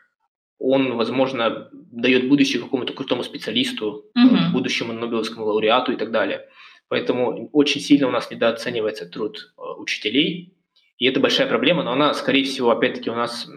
[0.59, 4.51] он, возможно, дает будущее какому-то крутому специалисту, mm-hmm.
[4.51, 6.47] будущему Нобелевскому лауреату и так далее.
[6.87, 10.53] Поэтому очень сильно у нас недооценивается труд э, учителей,
[10.97, 13.49] и это большая проблема, но она, скорее всего, опять-таки у нас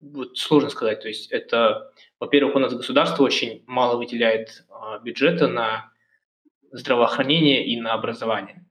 [0.00, 1.00] вот сложно сказать.
[1.00, 5.92] То есть это, во-первых, у нас государство очень мало выделяет э, бюджета на
[6.72, 8.66] здравоохранение и на образование.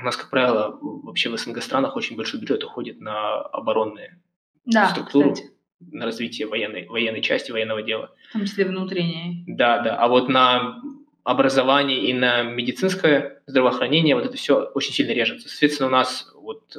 [0.00, 4.18] У нас, как правило, вообще в СНГ странах очень большой бюджет уходит на оборонные
[4.64, 5.50] да, структуры, кстати.
[5.80, 8.14] на развитие военной, военной части, военного дела.
[8.30, 9.44] В том числе внутреннее.
[9.46, 9.96] Да, да.
[9.96, 10.80] А вот на
[11.24, 15.48] образование и на медицинское здравоохранение вот это все очень сильно режется.
[15.48, 16.76] Соответственно, у нас вот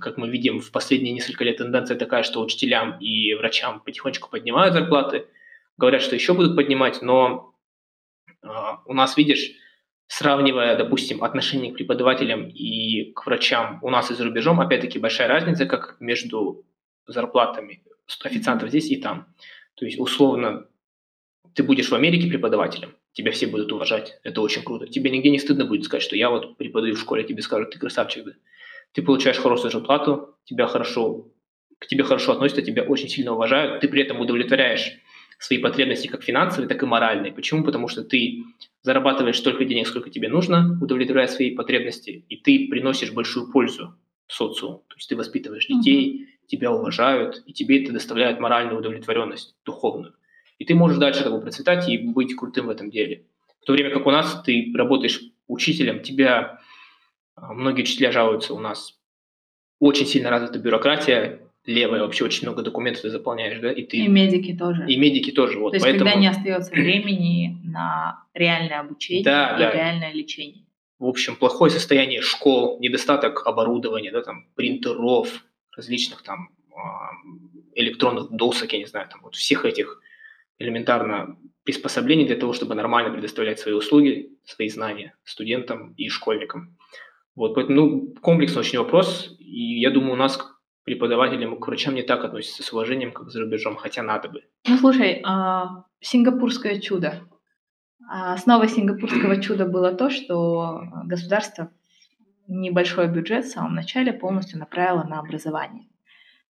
[0.00, 4.74] как мы видим, в последние несколько лет тенденция такая, что учителям и врачам потихонечку поднимают
[4.74, 5.26] зарплаты,
[5.76, 7.54] говорят, что еще будут поднимать, но
[8.42, 8.48] э,
[8.86, 9.52] у нас, видишь,
[10.08, 15.28] сравнивая, допустим, отношение к преподавателям и к врачам у нас и за рубежом, опять-таки большая
[15.28, 16.64] разница, как между
[17.06, 17.82] зарплатами
[18.24, 19.26] официантов здесь и там.
[19.74, 20.66] То есть, условно,
[21.54, 24.86] ты будешь в Америке преподавателем, тебя все будут уважать, это очень круто.
[24.86, 27.78] Тебе нигде не стыдно будет сказать, что я вот преподаю в школе, тебе скажут, ты
[27.78, 28.32] красавчик, да.
[28.92, 31.28] Ты получаешь хорошую зарплату, тебя хорошо,
[31.78, 34.98] к тебе хорошо относятся, тебя очень сильно уважают, ты при этом удовлетворяешь
[35.38, 37.32] свои потребности как финансовые, так и моральные.
[37.32, 37.64] Почему?
[37.64, 38.44] Потому что ты
[38.82, 43.94] зарабатываешь столько денег, сколько тебе нужно, удовлетворяя свои потребности, и ты приносишь большую пользу
[44.28, 44.84] социуму.
[44.88, 46.46] То есть ты воспитываешь детей, mm-hmm.
[46.46, 50.14] тебя уважают, и тебе это доставляет моральную удовлетворенность, духовную.
[50.58, 53.26] И ты можешь дальше как бы процветать и быть крутым в этом деле.
[53.60, 56.60] В то время как у нас ты работаешь учителем, тебя
[57.34, 58.98] а, многие учителя жалуются у нас.
[59.78, 63.98] Очень сильно развита бюрократия, левая, вообще очень много документов ты заполняешь, да, и ты...
[63.98, 64.86] И медики тоже.
[64.88, 65.70] И медики тоже, вот.
[65.70, 66.04] То есть, поэтому...
[66.04, 69.72] когда не остается времени на реальное обучение да, и да.
[69.72, 70.64] реальное лечение.
[70.98, 75.44] В общем, плохое состояние школ, недостаток оборудования, да, там, принтеров,
[75.76, 77.10] различных там а,
[77.74, 80.00] электронных досок, я не знаю, там, вот всех этих
[80.58, 86.78] элементарно приспособлений для того, чтобы нормально предоставлять свои услуги, свои знания студентам и школьникам.
[87.34, 90.38] Вот, поэтому, ну, комплексный очень вопрос, и я думаю, у нас
[90.86, 94.44] преподавателям к врачам не так относятся с уважением, как за рубежом, хотя надо бы.
[94.68, 97.22] Ну, слушай, а, сингапурское чудо.
[98.08, 101.72] А основой сингапурского чуда было то, что государство
[102.46, 105.88] небольшой бюджет в самом начале полностью направило на образование,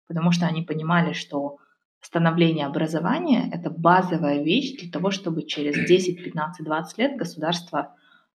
[0.09, 1.59] потому что они понимали, что
[2.01, 7.95] становление образования– это базовая вещь для того, чтобы через 10, 15, 20 лет государство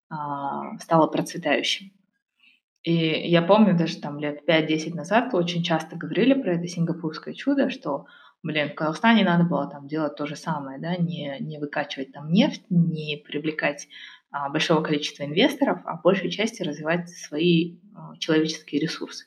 [0.09, 0.15] э,
[0.79, 1.91] стало процветающим.
[2.83, 2.93] И
[3.29, 8.05] я помню даже там лет 5-10 назад очень часто говорили про это сингапурское чудо, что,
[8.41, 12.31] блин, в Казахстане надо было там делать то же самое, да, не, не выкачивать там
[12.31, 13.87] нефть, не привлекать
[14.31, 19.25] а, большого количества инвесторов, а в большей части развивать свои а, человеческие ресурсы.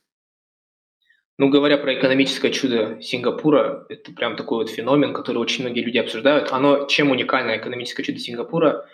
[1.39, 5.99] Ну, говоря про экономическое чудо Сингапура, это прям такой вот феномен, который очень многие люди
[5.99, 6.53] обсуждают.
[6.53, 8.87] Оно, чем уникальное экономическое чудо Сингапура?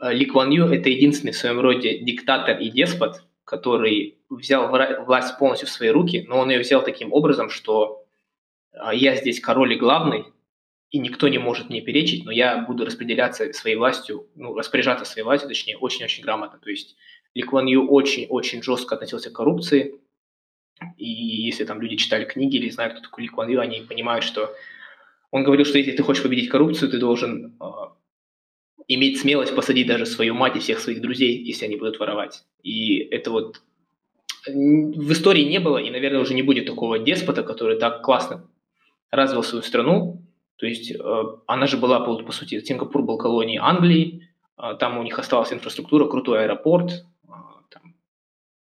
[0.00, 4.68] Э, Ли Кван Ю– это единственный в своем роде диктатор и деспот, который взял
[5.04, 8.04] власть полностью в свои руки, но он ее взял таким образом, что
[8.72, 10.24] э, я здесь король и главный,
[10.90, 15.24] и никто не может мне перечить, но я буду распределяться своей властью, ну, распоряжаться своей
[15.24, 16.58] властью, точнее, очень-очень грамотно.
[16.58, 16.96] То есть
[17.34, 20.00] Ли Кван Ю очень-очень жестко относился к коррупции,
[20.96, 24.24] и если там люди читали книги или знают, кто такой Ли Куан Ю, они понимают,
[24.24, 24.54] что
[25.30, 27.64] он говорил, что если ты хочешь победить коррупцию, ты должен э,
[28.88, 32.44] иметь смелость посадить даже свою мать и всех своих друзей, если они будут воровать.
[32.62, 33.62] И это вот
[34.46, 38.46] в истории не было, и, наверное, уже не будет такого деспота, который так классно
[39.10, 40.22] развил свою страну.
[40.56, 44.28] То есть э, она же была, по, сути, Сингапур был колонией Англии,
[44.58, 47.04] э, там у них осталась инфраструктура, крутой аэропорт,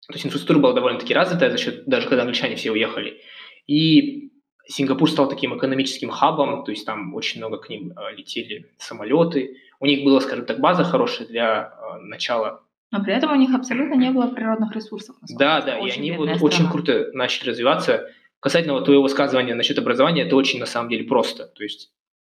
[0.09, 3.21] то есть инфраструктура была довольно-таки развитая, за счет, даже когда англичане все уехали.
[3.67, 4.31] И
[4.65, 9.57] Сингапур стал таким экономическим хабом, то есть там очень много к ним э, летели самолеты.
[9.79, 12.61] У них была, скажем так, база хорошая для э, начала.
[12.91, 15.15] Но при этом у них абсолютно не было природных ресурсов.
[15.37, 16.43] Да, да, и они вот страна.
[16.43, 18.09] очень круто начали развиваться.
[18.39, 21.45] Касательно вот твоего высказывания насчет образования, это очень на самом деле просто.
[21.45, 21.91] То есть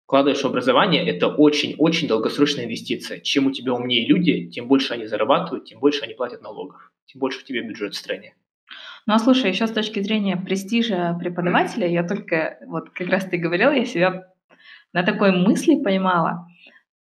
[0.06, 3.20] вкладываешь в образование, это очень-очень долгосрочная инвестиция.
[3.20, 7.20] Чем у тебя умнее люди, тем больше они зарабатывают, тем больше они платят налогов тем
[7.20, 8.34] больше у тебя бюджет в стране.
[9.06, 13.38] Ну а слушай, еще с точки зрения престижа преподавателя, я только, вот как раз ты
[13.38, 14.34] говорил, я себя
[14.94, 16.48] на такой мысли поймала,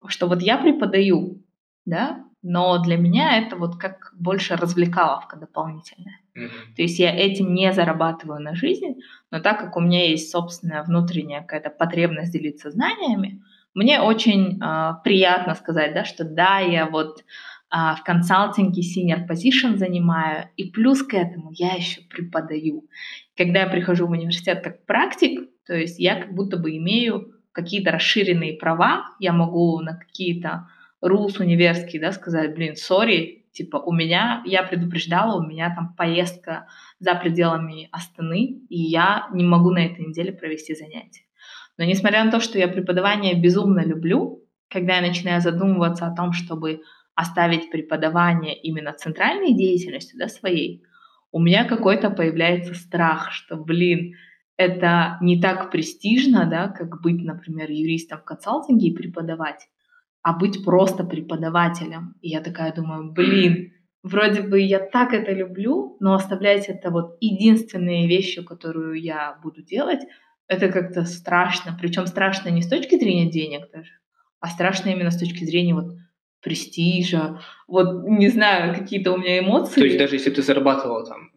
[0.06, 1.42] что вот я преподаю,
[1.84, 6.20] да, но для меня это вот как больше развлекаловка дополнительная.
[6.36, 6.76] Mm-hmm.
[6.76, 10.84] То есть я этим не зарабатываю на жизнь, но так как у меня есть собственная
[10.84, 13.42] внутренняя какая-то потребность делиться знаниями,
[13.74, 17.24] мне очень э, приятно сказать, да, что да, я вот
[17.70, 22.88] а, в консалтинге senior position занимаю, и плюс к этому я еще преподаю.
[23.36, 27.90] Когда я прихожу в университет как практик, то есть я как будто бы имею какие-то
[27.90, 30.68] расширенные права, я могу на какие-то
[31.04, 36.68] rules универские, да, сказать, блин, сори, типа у меня, я предупреждала, у меня там поездка
[37.00, 41.22] за пределами Астаны, и я не могу на этой неделе провести занятия.
[41.76, 46.32] Но несмотря на то, что я преподавание безумно люблю, когда я начинаю задумываться о том,
[46.32, 46.82] чтобы
[47.16, 50.84] оставить преподавание именно центральной деятельностью да, своей,
[51.32, 54.14] у меня какой-то появляется страх, что, блин,
[54.58, 59.68] это не так престижно, да, как быть, например, юристом в консалтинге и преподавать,
[60.22, 62.16] а быть просто преподавателем.
[62.20, 67.16] И я такая думаю, блин, вроде бы я так это люблю, но оставлять это вот
[67.20, 70.00] единственные вещи, которую я буду делать,
[70.48, 71.76] это как-то страшно.
[71.80, 73.92] Причем страшно не с точки зрения денег даже,
[74.40, 75.94] а страшно именно с точки зрения вот
[76.42, 79.80] престижа, вот не знаю, какие-то у меня эмоции.
[79.80, 81.30] То есть даже если ты зарабатывала там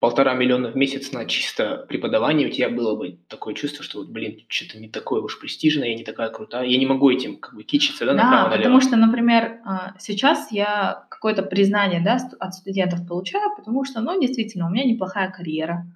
[0.00, 4.10] полтора миллиона в месяц на чисто преподавание, у тебя было бы такое чувство, что вот,
[4.10, 7.54] блин, что-то не такое уж престижное, я не такая крутая, я не могу этим как
[7.54, 12.54] бы кичиться, да, направо Да, потому что, например, а, сейчас я какое-то признание, да, от
[12.54, 15.86] студентов получаю, потому что, ну, действительно, у меня неплохая карьера,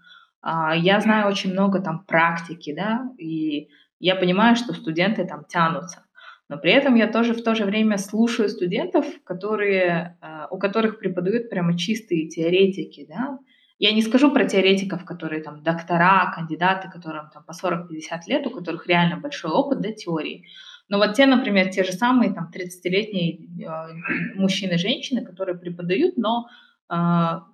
[0.40, 3.68] а, я знаю очень много там практики, да, и
[4.00, 6.04] я понимаю, что студенты там тянутся.
[6.48, 10.98] Но при этом я тоже в то же время слушаю студентов, которые, а, у которых
[10.98, 13.38] преподают прямо чистые теоретики, да.
[13.82, 18.50] Я не скажу про теоретиков, которые там доктора, кандидаты, которым там по 40-50 лет, у
[18.50, 20.46] которых реально большой опыт, да, теории.
[20.88, 26.46] Но вот те, например, те же самые там 30-летние э, мужчины женщины, которые преподают, но
[26.88, 26.94] э,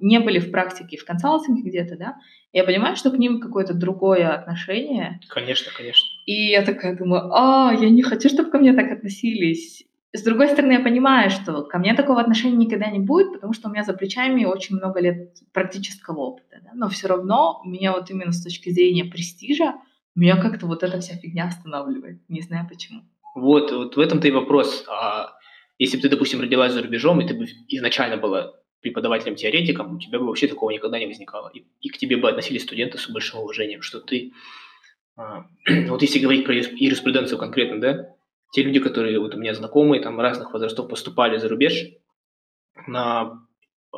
[0.00, 2.16] не были в практике, в консалтинге где-то, да,
[2.52, 5.20] я понимаю, что к ним какое-то другое отношение.
[5.30, 6.06] Конечно, конечно.
[6.26, 9.87] И я такая думаю, а, я не хочу, чтобы ко мне так относились.
[10.14, 13.68] С другой стороны, я понимаю, что ко мне такого отношения никогда не будет, потому что
[13.68, 16.60] у меня за плечами очень много лет практического опыта.
[16.62, 16.70] Да?
[16.74, 19.74] Но все равно у меня вот именно с точки зрения престижа,
[20.14, 22.20] меня как-то вот эта вся фигня останавливает.
[22.28, 23.02] Не знаю почему.
[23.34, 24.84] Вот, вот в этом-то и вопрос.
[24.88, 25.34] А
[25.78, 30.18] если бы ты, допустим, родилась за рубежом, и ты бы изначально была преподавателем-теоретиком, у тебя
[30.18, 31.50] бы вообще такого никогда не возникало.
[31.54, 34.32] И, и к тебе бы относились студенты с большим уважением, что ты...
[35.16, 35.44] А,
[35.88, 38.16] вот если говорить про юриспруденцию конкретно, да,
[38.52, 41.86] те люди, которые вот у меня знакомые, там разных возрастов поступали за рубеж
[42.86, 43.40] на
[43.92, 43.96] э,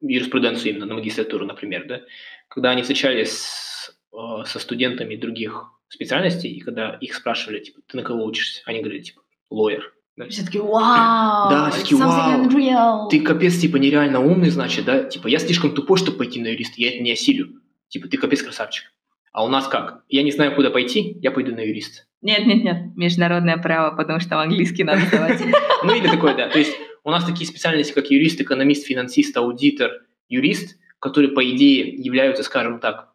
[0.00, 2.00] юриспруденцию именно, на магистратуру, например, да,
[2.48, 7.96] когда они встречались с, э, со студентами других специальностей, и когда их спрашивали, типа, ты
[7.96, 8.62] на кого учишься?
[8.66, 9.94] Они говорили, типа, лоер.
[10.16, 10.28] Да?
[10.28, 13.08] Все таки вау, да, все таки вау, unreal.
[13.08, 16.74] ты капец, типа, нереально умный, значит, да, типа, я слишком тупой, чтобы пойти на юриста,
[16.78, 17.60] я это не осилю.
[17.88, 18.92] Типа, ты капец красавчик.
[19.32, 20.02] А у нас как?
[20.08, 22.02] Я не знаю, куда пойти, я пойду на юриста.
[22.20, 25.40] Нет, нет, нет, международное право, потому что английский надо сдавать.
[25.84, 26.48] Ну или такое, да.
[26.48, 29.92] То есть у нас такие специальности, как юрист, экономист, финансист, аудитор,
[30.28, 33.12] юрист, которые, по идее, являются, скажем так,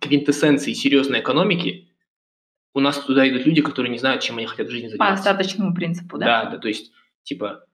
[0.00, 1.88] квинтэссенцией серьезной экономики,
[2.74, 5.24] у нас туда идут люди, которые не знают, чем они хотят в жизни заниматься.
[5.24, 6.44] По остаточному принципу, да?
[6.44, 7.64] Да, да, то есть, типа,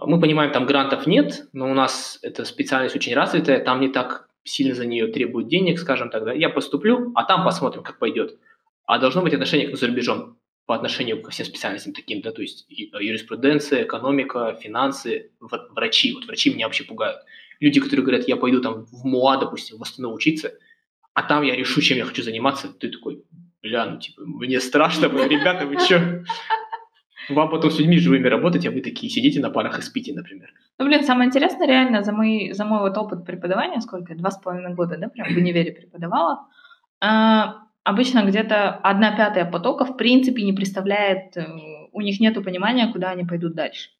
[0.00, 4.28] мы понимаем, там грантов нет, но у нас эта специальность очень развитая, там не так
[4.44, 8.38] сильно за нее требуют денег, скажем так, да, я поступлю, а там посмотрим, как пойдет.
[8.86, 12.66] А должно быть отношение за рубежом по отношению ко всем специальностям таким, да, то есть
[12.70, 16.12] э, юриспруденция, экономика, финансы, врачи.
[16.12, 17.18] Вот врачи меня вообще пугают.
[17.60, 20.52] Люди, которые говорят, я пойду там в МУА, допустим, в Астану учиться,
[21.14, 22.68] а там я решу, чем я хочу заниматься.
[22.68, 23.24] Ты такой,
[23.62, 26.24] бля, ну типа, мне страшно, ребята, вы что?
[27.28, 30.50] Вам потом с людьми живыми работать, а вы такие сидите на парах и спите, например.
[30.78, 34.38] Ну, блин, самое интересное, реально, за мой, за мой вот опыт преподавания, сколько, два с
[34.38, 36.48] половиной года, да, прям в универе преподавала,
[37.00, 41.46] а, обычно где-то одна пятая потока в принципе не представляет, э,
[41.92, 43.90] у них нет понимания, куда они пойдут дальше.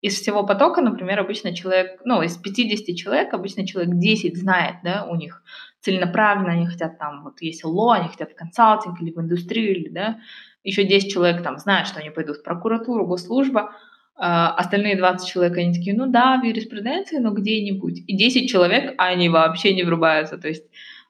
[0.00, 5.06] Из всего потока, например, обычно человек, ну, из 50 человек, обычно человек 10 знает, да,
[5.06, 5.42] у них
[5.80, 9.88] целенаправленно, они хотят там, вот есть ло, они хотят в консалтинг или в индустрию, или,
[9.88, 10.18] да,
[10.62, 13.72] еще 10 человек там знают, что они пойдут в прокуратуру, госслужба,
[14.16, 18.04] а остальные 20 человек, они такие, ну да, в юриспруденции, но где-нибудь.
[18.06, 20.64] И 10 человек, они вообще не врубаются, то есть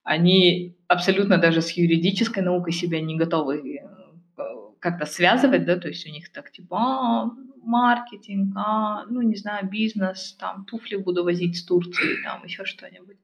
[0.04, 4.42] они абсолютно даже с юридической наукой себя не готовы э,
[4.78, 7.30] как-то связывать, да, то есть у них так типа, а,
[7.62, 13.16] маркетинг, а, ну не знаю, бизнес, там туфли буду возить с Турции, там еще что-нибудь.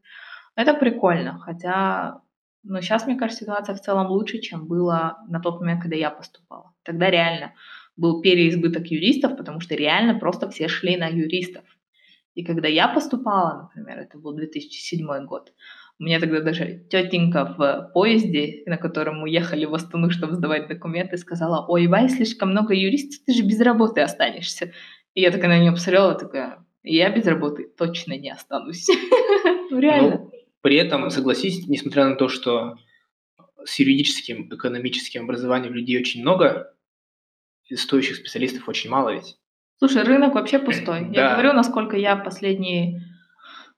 [0.56, 2.22] Это прикольно, хотя,
[2.62, 6.10] ну сейчас, мне кажется, ситуация в целом лучше, чем было на тот момент, когда я
[6.10, 6.72] поступала.
[6.82, 7.52] Тогда реально
[7.96, 11.64] был переизбыток юристов, потому что реально просто все шли на юристов.
[12.34, 15.52] И когда я поступала, например, это был 2007 год,
[16.00, 20.66] у меня тогда даже тетенька в поезде, на котором мы ехали в Астану, чтобы сдавать
[20.66, 24.72] документы, сказала, ой, Вай, слишком много юристов, ты же без работы останешься.
[25.12, 28.88] И я такая на нее посмотрела, такая, я без работы точно не останусь.
[29.72, 30.10] Ну, реально.
[30.10, 30.30] Ну,
[30.62, 32.76] при этом, согласись, несмотря на то, что
[33.64, 36.74] с юридическим, экономическим образованием людей очень много,
[37.72, 39.36] стоящих специалистов очень мало ведь.
[39.78, 41.06] Слушай, рынок вообще пустой.
[41.12, 43.00] Я говорю, насколько я последние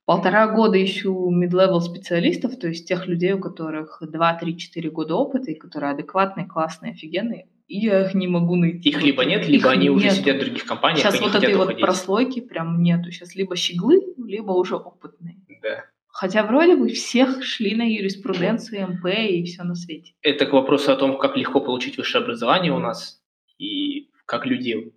[0.05, 5.15] полтора года ищу mid-level специалистов, то есть тех людей, у которых 2, 3, 4 года
[5.15, 8.91] опыта, и которые адекватные, классные, офигенные, и я их не могу найти.
[8.91, 9.97] Их либо нет, либо их они нет.
[9.97, 11.01] уже сидят в других компаниях.
[11.01, 13.11] Сейчас вот этой вот прослойки прям нету.
[13.11, 15.37] Сейчас либо щеглы, либо уже опытные.
[15.63, 15.85] Да.
[16.09, 20.13] Хотя вроде бы всех шли на юриспруденцию, МП и все на свете.
[20.21, 23.23] Это к вопросу о том, как легко получить высшее образование у нас
[23.59, 24.93] и как люди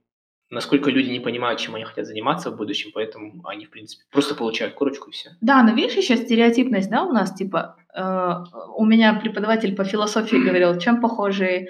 [0.49, 4.35] насколько люди не понимают, чем они хотят заниматься в будущем, поэтому они, в принципе, просто
[4.35, 5.31] получают корочку и все.
[5.41, 8.33] Да, но видишь, еще стереотипность, да, у нас, типа, э,
[8.75, 11.67] у меня преподаватель по философии говорил, чем похожи э,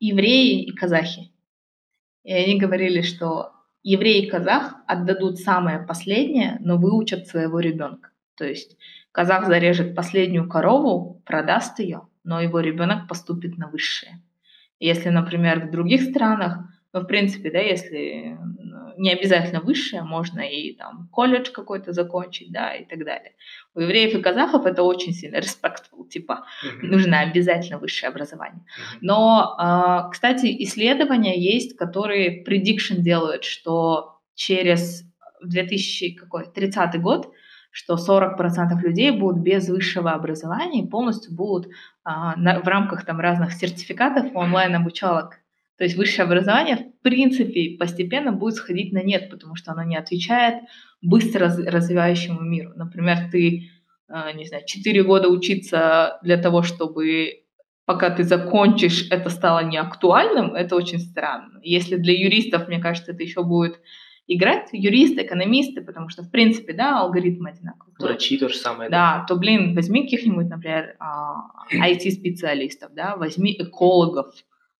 [0.00, 1.32] евреи и казахи.
[2.24, 3.52] И они говорили, что
[3.82, 8.10] еврей и казах отдадут самое последнее, но выучат своего ребенка.
[8.36, 8.76] То есть
[9.18, 14.22] казах зарежет последнюю корову, продаст ее, но его ребенок поступит на высшее.
[14.78, 16.58] Если, например, в других странах
[16.92, 18.38] но, в принципе, да, если
[18.96, 23.32] не обязательно высшее, можно и там колледж какой-то закончить, да, и так далее.
[23.74, 26.86] У евреев и казахов это очень сильно respectful, типа, mm-hmm.
[26.86, 28.60] нужно обязательно высшее образование.
[28.60, 28.98] Mm-hmm.
[29.02, 35.04] Но, а, кстати, исследования есть, которые prediction делают, что через
[35.42, 37.32] 2030 год
[37.70, 41.70] что 40% людей будут без высшего образования и полностью будут
[42.02, 45.38] а, на, в рамках там разных сертификатов онлайн-обучалок
[45.78, 49.96] То есть высшее образование, в принципе, постепенно будет сходить на нет, потому что оно не
[49.96, 50.64] отвечает
[51.00, 52.72] быстро развивающему миру.
[52.74, 53.70] Например, ты,
[54.08, 57.44] э, не знаю, 4 года учиться для того, чтобы
[57.86, 61.60] пока ты закончишь, это стало неактуальным, это очень странно.
[61.62, 63.80] Если для юристов, мне кажется, это еще будет
[64.26, 67.94] играть юристы, экономисты, потому что, в принципе, да, алгоритмы одинаковые.
[67.98, 68.90] Врачи то же самое.
[68.90, 70.96] Да, да то, блин, возьми каких-нибудь, например,
[71.72, 74.34] IT-специалистов, а, да, возьми экологов.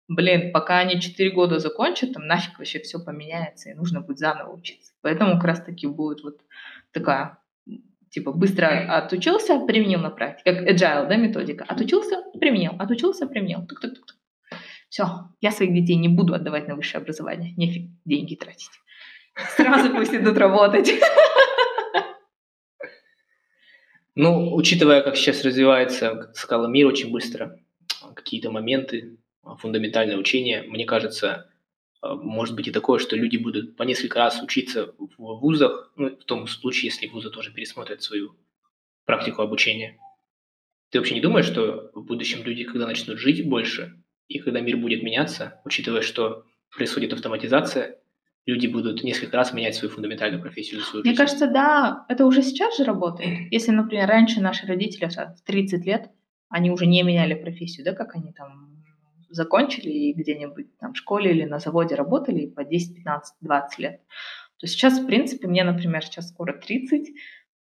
[0.09, 4.53] Блин, пока они 4 года закончат, там нафиг вообще все поменяется, и нужно будет заново
[4.53, 4.93] учиться.
[5.03, 6.41] Поэтому как раз-таки будет вот
[6.93, 7.39] такая
[8.11, 11.65] типа быстро отучился, применил на практике, как agile, да, методика.
[11.65, 13.67] Отучился, применил, отучился, применил.
[13.67, 14.17] Тук-тук-тук.
[14.89, 15.05] Все,
[15.43, 17.53] я своих детей не буду отдавать на высшее образование.
[17.57, 18.71] Нефиг деньги тратить.
[19.57, 20.91] Сразу пусть идут работать.
[24.15, 27.61] Ну, учитывая, как сейчас развивается, как ты сказала, мир очень быстро,
[28.17, 29.19] какие-то моменты,
[29.57, 31.51] фундаментальное учение, мне кажется,
[32.03, 35.09] э, может быть и такое, что люди будут по несколько раз учиться в
[35.40, 38.36] вузах, ну, в том случае, если вузы тоже пересмотрят свою
[39.05, 39.99] практику обучения.
[40.90, 44.76] Ты вообще не думаешь, что в будущем люди, когда начнут жить больше, и когда мир
[44.76, 46.44] будет меняться, учитывая, что
[46.74, 47.99] происходит автоматизация,
[48.46, 52.76] люди будут несколько раз менять свою фундаментальную профессию свою Мне кажется, да, это уже сейчас
[52.76, 53.51] же работает.
[53.51, 56.11] Если, например, раньше наши родители в 30 лет,
[56.49, 58.78] они уже не меняли профессию, да, как они там
[59.31, 64.01] закончили и где-нибудь там в школе или на заводе работали по 10, 15, 20 лет,
[64.59, 67.09] то сейчас, в принципе, мне, например, сейчас скоро 30,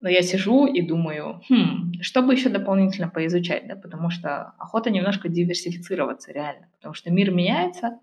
[0.01, 4.89] но я сижу и думаю, хм, что бы еще дополнительно поизучать, да, потому что охота
[4.89, 7.99] немножко диверсифицироваться реально, потому что мир меняется,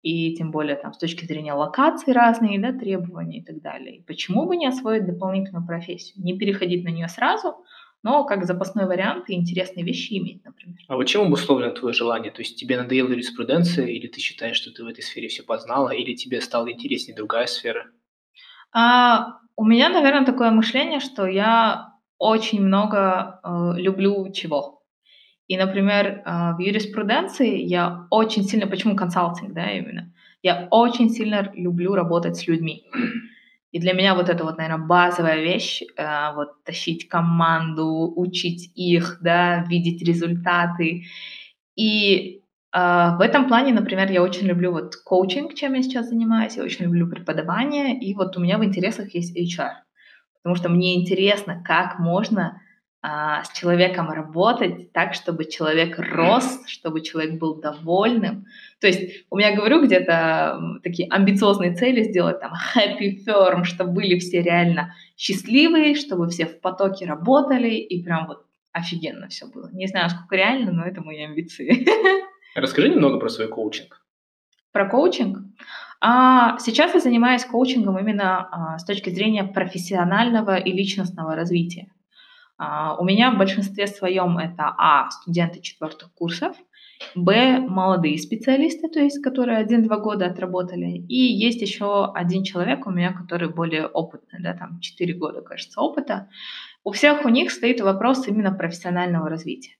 [0.00, 3.96] и тем более там с точки зрения локаций разные, да, требования и так далее.
[3.96, 6.22] И почему бы не освоить дополнительную профессию?
[6.22, 7.64] Не переходить на нее сразу,
[8.04, 10.78] но как запасной вариант и интересные вещи иметь, например.
[10.88, 12.30] А вот чем обусловлено твое желание?
[12.30, 15.88] То есть тебе надоела юриспруденция, или ты считаешь, что ты в этой сфере все познала,
[15.88, 17.86] или тебе стала интереснее другая сфера?
[18.72, 24.82] А, у меня, наверное, такое мышление, что я очень много э, люблю чего.
[25.48, 31.50] И, например, э, в юриспруденции я очень сильно, почему консалтинг, да, именно, я очень сильно
[31.54, 32.84] люблю работать с людьми.
[33.74, 39.18] И для меня вот это вот, наверное, базовая вещь, э, вот тащить команду, учить их,
[39.20, 41.06] да, видеть результаты.
[41.74, 42.40] И
[42.72, 46.62] э, в этом плане, например, я очень люблю вот коучинг, чем я сейчас занимаюсь, я
[46.62, 49.72] очень люблю преподавание, и вот у меня в интересах есть HR,
[50.36, 52.60] потому что мне интересно, как можно
[53.06, 58.46] а, с человеком работать так, чтобы человек рос, чтобы человек был довольным.
[58.80, 64.18] То есть у меня, говорю, где-то такие амбициозные цели сделать, там, happy firm, чтобы были
[64.18, 69.68] все реально счастливые, чтобы все в потоке работали, и прям вот офигенно все было.
[69.74, 71.86] Не знаю, сколько реально, но это мои амбиции.
[72.54, 74.00] Расскажи немного про свой коучинг.
[74.72, 75.40] Про коучинг?
[76.00, 81.88] А сейчас я занимаюсь коучингом именно а, с точки зрения профессионального и личностного развития.
[82.56, 86.56] А, у меня в большинстве своем это А, студенты четвертых курсов,
[87.14, 92.90] Б, молодые специалисты, то есть которые один-два года отработали, и есть еще один человек у
[92.90, 96.28] меня, который более опытный, да, там 4 года, кажется, опыта.
[96.84, 99.76] У всех у них стоит вопрос именно профессионального развития.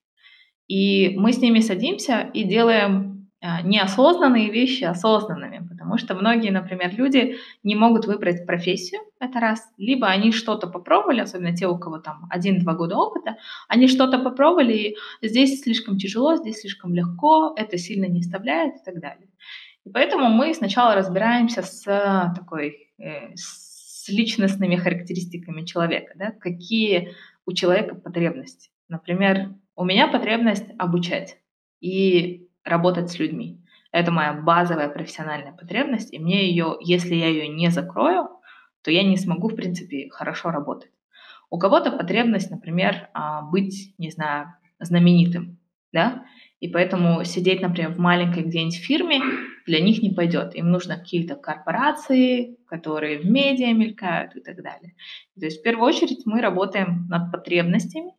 [0.67, 3.14] И мы с ними садимся и делаем
[3.63, 10.07] неосознанные вещи осознанными, потому что многие, например, люди не могут выбрать профессию, это раз, либо
[10.07, 13.37] они что-то попробовали, особенно те, у кого там один-два года опыта,
[13.69, 18.85] они что-то попробовали, и здесь слишком тяжело, здесь слишком легко, это сильно не вставляет и
[18.85, 19.29] так далее.
[19.85, 21.83] И поэтому мы сначала разбираемся с
[22.35, 27.15] такой, э, с личностными характеристиками человека, да, какие
[27.47, 28.71] у человека потребности.
[28.89, 31.37] Например, у меня потребность обучать.
[31.81, 33.61] И работать с людьми.
[33.93, 38.29] Это моя базовая профессиональная потребность, и мне ее, если я ее не закрою,
[38.83, 40.91] то я не смогу, в принципе, хорошо работать.
[41.51, 45.59] У кого-то потребность, например, а, быть, не знаю, знаменитым,
[45.93, 46.25] да,
[46.61, 49.21] и поэтому сидеть, например, в маленькой где-нибудь фирме
[49.67, 50.55] для них не пойдет.
[50.55, 54.95] Им нужно какие-то корпорации, которые в медиа мелькают и так далее.
[55.39, 58.15] То есть в первую очередь мы работаем над потребностями,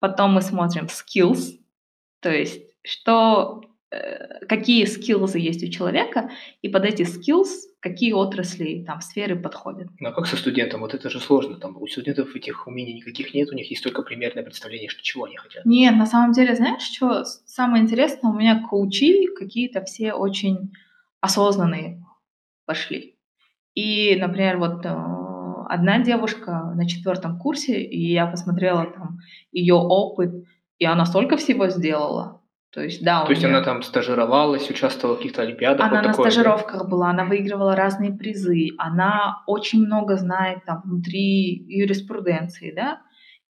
[0.00, 1.58] потом мы смотрим skills,
[2.20, 3.62] то есть что
[4.48, 6.30] какие скиллзы есть у человека,
[6.62, 7.48] и под эти skills
[7.80, 9.88] какие отрасли, там, сферы подходят.
[9.98, 10.82] Ну а как со студентом?
[10.82, 11.56] Вот это же сложно.
[11.58, 15.24] Там у студентов этих умений никаких нет, у них есть только примерное представление, что чего
[15.24, 15.64] они хотят.
[15.64, 20.72] Нет, на самом деле, знаешь, что самое интересное, у меня коучи какие-то все очень
[21.20, 22.04] осознанные
[22.66, 23.16] пошли.
[23.74, 24.88] И, например, вот э,
[25.68, 29.18] одна девушка на четвертом курсе, и я посмотрела там
[29.50, 30.44] ее опыт,
[30.78, 32.41] и она столько всего сделала,
[32.72, 33.54] То есть, да, То есть нее...
[33.54, 35.86] она там стажировалась, участвовала в каких-то олимпиадах?
[35.86, 36.88] Она вот на такое, стажировках да?
[36.88, 43.02] была, она выигрывала разные призы, она очень много знает там внутри юриспруденции, да,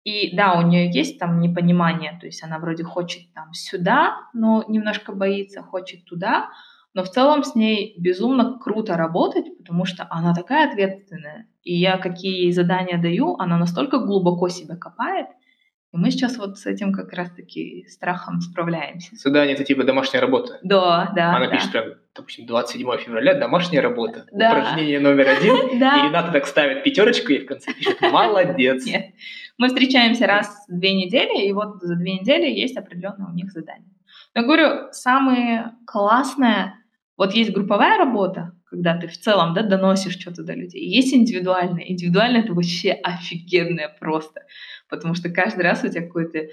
[0.03, 4.65] и да, у нее есть там непонимание, то есть она вроде хочет там сюда, но
[4.67, 6.51] немножко боится, хочет туда,
[6.93, 11.47] но в целом с ней безумно круто работать, потому что она такая ответственная.
[11.63, 15.29] И я какие ей задания даю, она настолько глубоко себя копает,
[15.93, 19.15] и мы сейчас вот с этим как раз-таки страхом справляемся.
[19.15, 20.59] Задание это типа домашняя работа?
[20.63, 21.37] Да, да.
[21.37, 21.53] Она да.
[21.53, 21.85] пишет прям,
[22.15, 24.25] допустим, 27 февраля домашняя работа.
[24.33, 24.53] Да.
[24.53, 25.79] Упражнение номер один.
[25.79, 25.99] Да.
[25.99, 28.87] И Рената так ставит пятерочку и в конце пишет «молодец».
[28.87, 29.13] Нет.
[29.59, 33.51] Мы встречаемся раз в две недели, и вот за две недели есть определенные у них
[33.53, 33.93] задания.
[34.35, 36.79] Но говорю, самое классное,
[37.19, 40.85] вот есть групповая работа, когда ты в целом да, доносишь что-то до людей.
[40.85, 41.85] Есть индивидуальное.
[41.85, 44.41] Индивидуальное это вообще офигенное просто
[44.93, 46.49] потому что каждый раз у тебя какой-то э,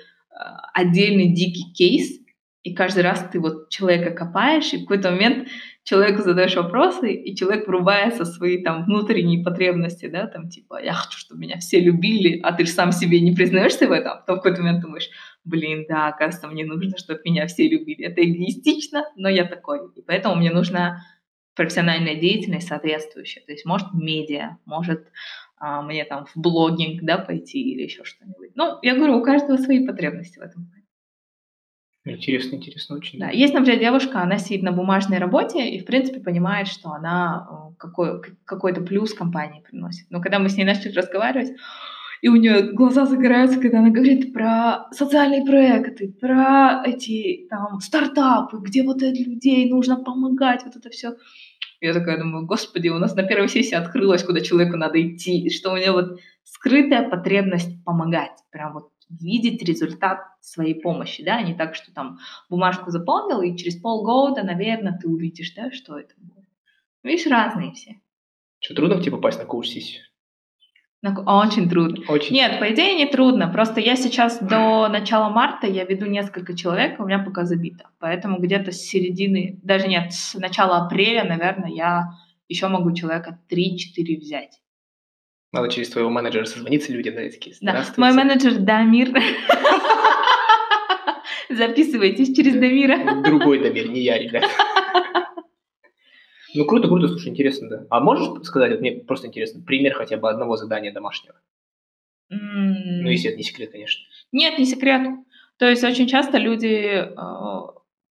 [0.73, 2.19] отдельный дикий кейс,
[2.63, 5.49] и каждый раз ты вот человека копаешь, и в какой-то момент
[5.83, 11.17] человеку задаешь вопросы, и человек врубается свои там внутренние потребности, да, там типа, я хочу,
[11.17, 14.37] чтобы меня все любили, а ты же сам себе не признаешься в этом, а потом
[14.37, 15.09] в какой-то момент думаешь,
[15.43, 18.05] блин, да, оказывается, мне нужно, чтобы меня все любили.
[18.05, 19.79] Это эгоистично, но я такой.
[19.95, 21.01] И поэтому мне нужна
[21.59, 23.41] профессиональная деятельность соответствующая.
[23.41, 25.03] То есть, может, медиа, может,
[25.57, 28.51] а, мне там в блогинг, да, пойти или еще что-нибудь.
[28.55, 30.71] Ну, я говорю, у каждого свои потребности в этом.
[32.05, 33.19] Интересно, интересно очень.
[33.19, 33.29] Да.
[33.29, 37.75] Есть, например, девушка, она сидит на бумажной работе и, в принципе, понимает, что она э,
[37.77, 40.09] какой, какой-то плюс компании приносит.
[40.09, 41.51] Но когда мы с ней начали разговаривать,
[42.21, 48.59] и у нее глаза загораются, когда она говорит про социальные проекты, про эти там стартапы,
[48.61, 51.15] где вот этих людей нужно помогать, вот это все.
[51.81, 55.71] Я такая думаю, господи, у нас на первой сессии открылось, куда человеку надо идти, что
[55.71, 61.75] у него вот скрытая потребность помогать, прям вот видеть результат своей помощи, да, не так,
[61.75, 62.19] что там
[62.49, 66.47] бумажку заполнил, и через полгода, наверное, ты увидишь, да, что это будет.
[67.03, 68.01] Видишь, разные все.
[68.59, 70.03] Что, трудно тебе попасть на коуч-сессию?
[71.01, 72.03] Очень трудно.
[72.09, 72.35] Очень.
[72.35, 73.47] Нет, по идее не трудно.
[73.47, 77.89] Просто я сейчас до начала марта я веду несколько человек, у меня пока забито.
[77.99, 82.09] Поэтому где-то с середины, даже нет, с начала апреля, наверное, я
[82.49, 84.59] еще могу человека 3-4 взять.
[85.53, 89.09] Надо через твоего менеджера созвониться людям, да, такие, Да, мой менеджер Дамир.
[91.49, 93.21] Записывайтесь через Дамира.
[93.23, 94.43] Другой Дамир, не я, ребят.
[96.55, 97.85] Ну, круто, круто, слушай, интересно, да.
[97.89, 101.35] А можешь сказать, вот мне просто интересно, пример хотя бы одного задания домашнего?
[102.31, 103.01] Mm.
[103.01, 104.03] Ну, если это не секрет, конечно.
[104.31, 105.07] Нет, не секрет.
[105.57, 106.67] То есть очень часто люди...
[106.67, 107.15] Э,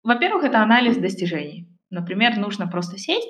[0.03, 1.69] во-первых, это анализ достижений.
[1.91, 3.29] Например, нужно просто сесть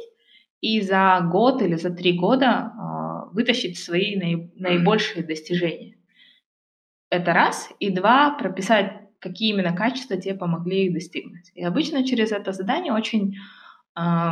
[0.60, 5.98] и за год или за три года э, вытащить свои наи- наибольшие достижения.
[7.10, 7.70] Это раз.
[7.78, 11.50] И два, прописать, какие именно качества тебе помогли их достигнуть.
[11.54, 13.36] И обычно через это задание очень
[13.98, 14.30] э,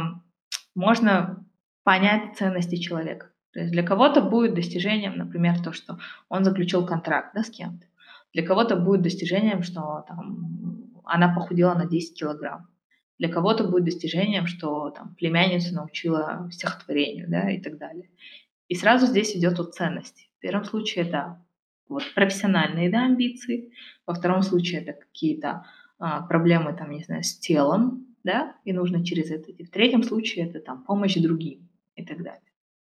[0.74, 1.44] можно
[1.84, 3.30] понять ценности человека.
[3.52, 5.98] То есть для кого-то будет достижением, например, то, что
[6.28, 7.86] он заключил контракт да, с кем-то.
[8.32, 12.68] Для кого-то будет достижением, что там, она похудела на 10 килограмм.
[13.18, 18.10] Для кого-то будет достижением, что там, племянницу научила стихотворению да, и так далее.
[18.66, 20.28] И сразу здесь идет от ценности.
[20.38, 21.40] В первом случае это
[21.88, 23.72] вот, профессиональные да, амбиции,
[24.04, 25.64] во втором случае это какие-то
[25.98, 29.64] а, проблемы там, не знаю, с телом, да, и нужно через это идти.
[29.64, 32.40] В третьем случае это там помощь другим и так далее.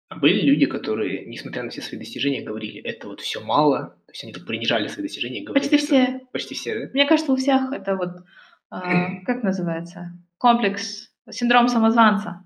[0.09, 4.11] А были люди, которые, несмотря на все свои достижения, говорили, это вот все мало, то
[4.13, 6.21] есть они так принижали свои достижения, говорили, Почти все.
[6.31, 6.89] Почти все, да?
[6.93, 8.23] Мне кажется, у всех это вот,
[8.71, 12.43] э, как называется, комплекс, синдром самозванца.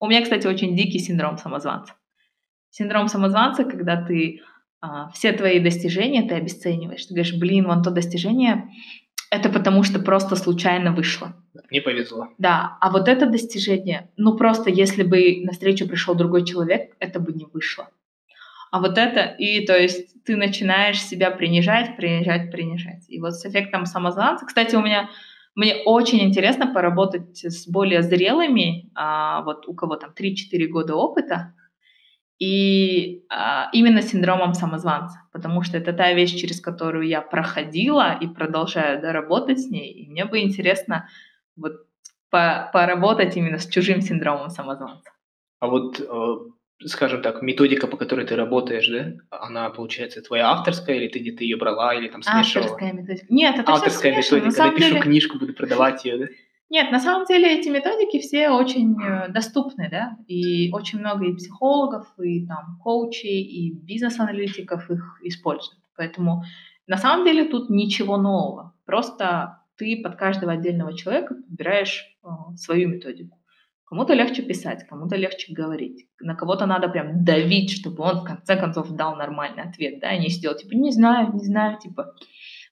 [0.00, 1.94] У меня, кстати, очень дикий синдром самозванца.
[2.70, 4.40] Синдром самозванца, когда ты
[4.82, 7.06] э, все твои достижения ты обесцениваешь.
[7.06, 8.68] Ты говоришь, блин, вон то достижение,
[9.36, 11.34] это потому что просто случайно вышло.
[11.70, 12.28] Мне повезло.
[12.38, 17.20] Да, а вот это достижение, ну просто если бы на встречу пришел другой человек, это
[17.20, 17.88] бы не вышло.
[18.70, 23.04] А вот это, и то есть ты начинаешь себя принижать, принижать, принижать.
[23.08, 25.08] И вот с эффектом самозванца, кстати, у меня
[25.54, 31.54] мне очень интересно поработать с более зрелыми, а, вот у кого там 3-4 года опыта,
[32.38, 38.26] и а, именно синдромом самозванца, потому что это та вещь, через которую я проходила и
[38.26, 41.08] продолжаю да, работать с ней, и мне бы интересно
[41.56, 41.86] вот
[42.30, 45.10] по поработать именно с чужим синдромом самозванца.
[45.60, 46.36] А вот, э,
[46.84, 51.42] скажем так, методика, по которой ты работаешь, да, она, получается, твоя авторская, или ты где-то
[51.42, 52.66] ее брала, или там смешивала?
[52.66, 53.26] Авторская методика.
[53.30, 55.00] Нет, это Авторская все методика, на напишу деле...
[55.00, 56.26] книжку, буду продавать ее, да?
[56.68, 61.34] Нет, на самом деле эти методики все очень э, доступны, да, и очень много и
[61.34, 65.80] психологов, и там коучей, и бизнес-аналитиков их используют.
[65.96, 66.42] Поэтому
[66.88, 68.74] на самом деле тут ничего нового.
[68.84, 73.38] Просто ты под каждого отдельного человека подбираешь э, свою методику.
[73.84, 76.08] Кому-то легче писать, кому-то легче говорить.
[76.18, 80.18] На кого-то надо прям давить, чтобы он в конце концов дал нормальный ответ, да, и
[80.18, 82.12] не сидел, типа, не знаю, не знаю, типа,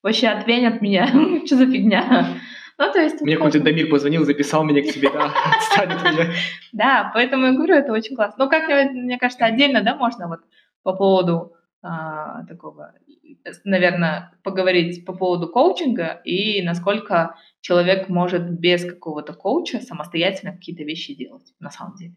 [0.03, 1.07] вообще отвень от меня,
[1.47, 2.41] что за фигня.
[2.79, 3.21] Ну, то есть...
[3.21, 6.33] Мне какой-то Дамир позвонил, записал меня к себе, да, отстанет меня.
[6.73, 8.45] Да, поэтому я говорю, это очень классно.
[8.45, 10.41] Ну, как, мне кажется, отдельно, да, можно вот
[10.83, 12.95] по поводу а, такого,
[13.65, 21.15] наверное, поговорить по поводу коучинга и насколько человек может без какого-то коуча самостоятельно какие-то вещи
[21.15, 22.15] делать, на самом деле.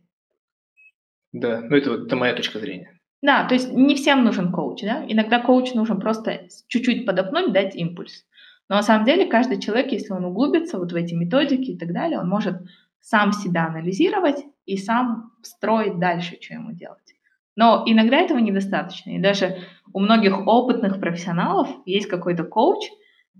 [1.34, 2.98] Да, ну это, это моя точка зрения.
[3.22, 5.04] Да, то есть не всем нужен коуч, да?
[5.08, 8.26] Иногда коуч нужен просто чуть-чуть подопнуть, дать импульс.
[8.70, 11.94] Но на самом деле каждый человек, если он углубится вот в эти методики и так
[11.94, 12.58] далее, он может
[13.00, 17.16] сам себя анализировать и сам строить дальше, что ему делать.
[17.56, 19.12] Но иногда этого недостаточно.
[19.12, 19.58] И даже
[19.94, 22.86] у многих опытных профессионалов есть какой-то коуч,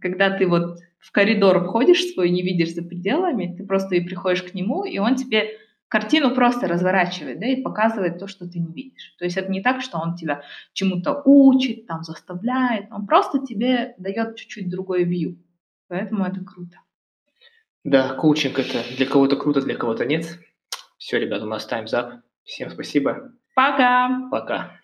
[0.02, 4.44] когда ты вот в коридор входишь свой, не видишь за пределами, ты просто и приходишь
[4.44, 5.58] к нему, и он тебе
[5.88, 9.16] картину просто разворачивает, да, и показывает то, что ты не видишь.
[9.18, 13.96] То есть это не так, что он тебя чему-то учит, там, заставляет, он просто тебе
[13.98, 15.38] дает чуть-чуть другой вью.
[15.88, 16.78] Поэтому это круто.
[17.84, 20.40] Да, коучинг это для кого-то круто, для кого-то нет.
[20.98, 22.22] Все, ребята, у нас up.
[22.44, 23.32] Всем спасибо.
[23.56, 24.28] Пока.
[24.30, 24.80] Пока.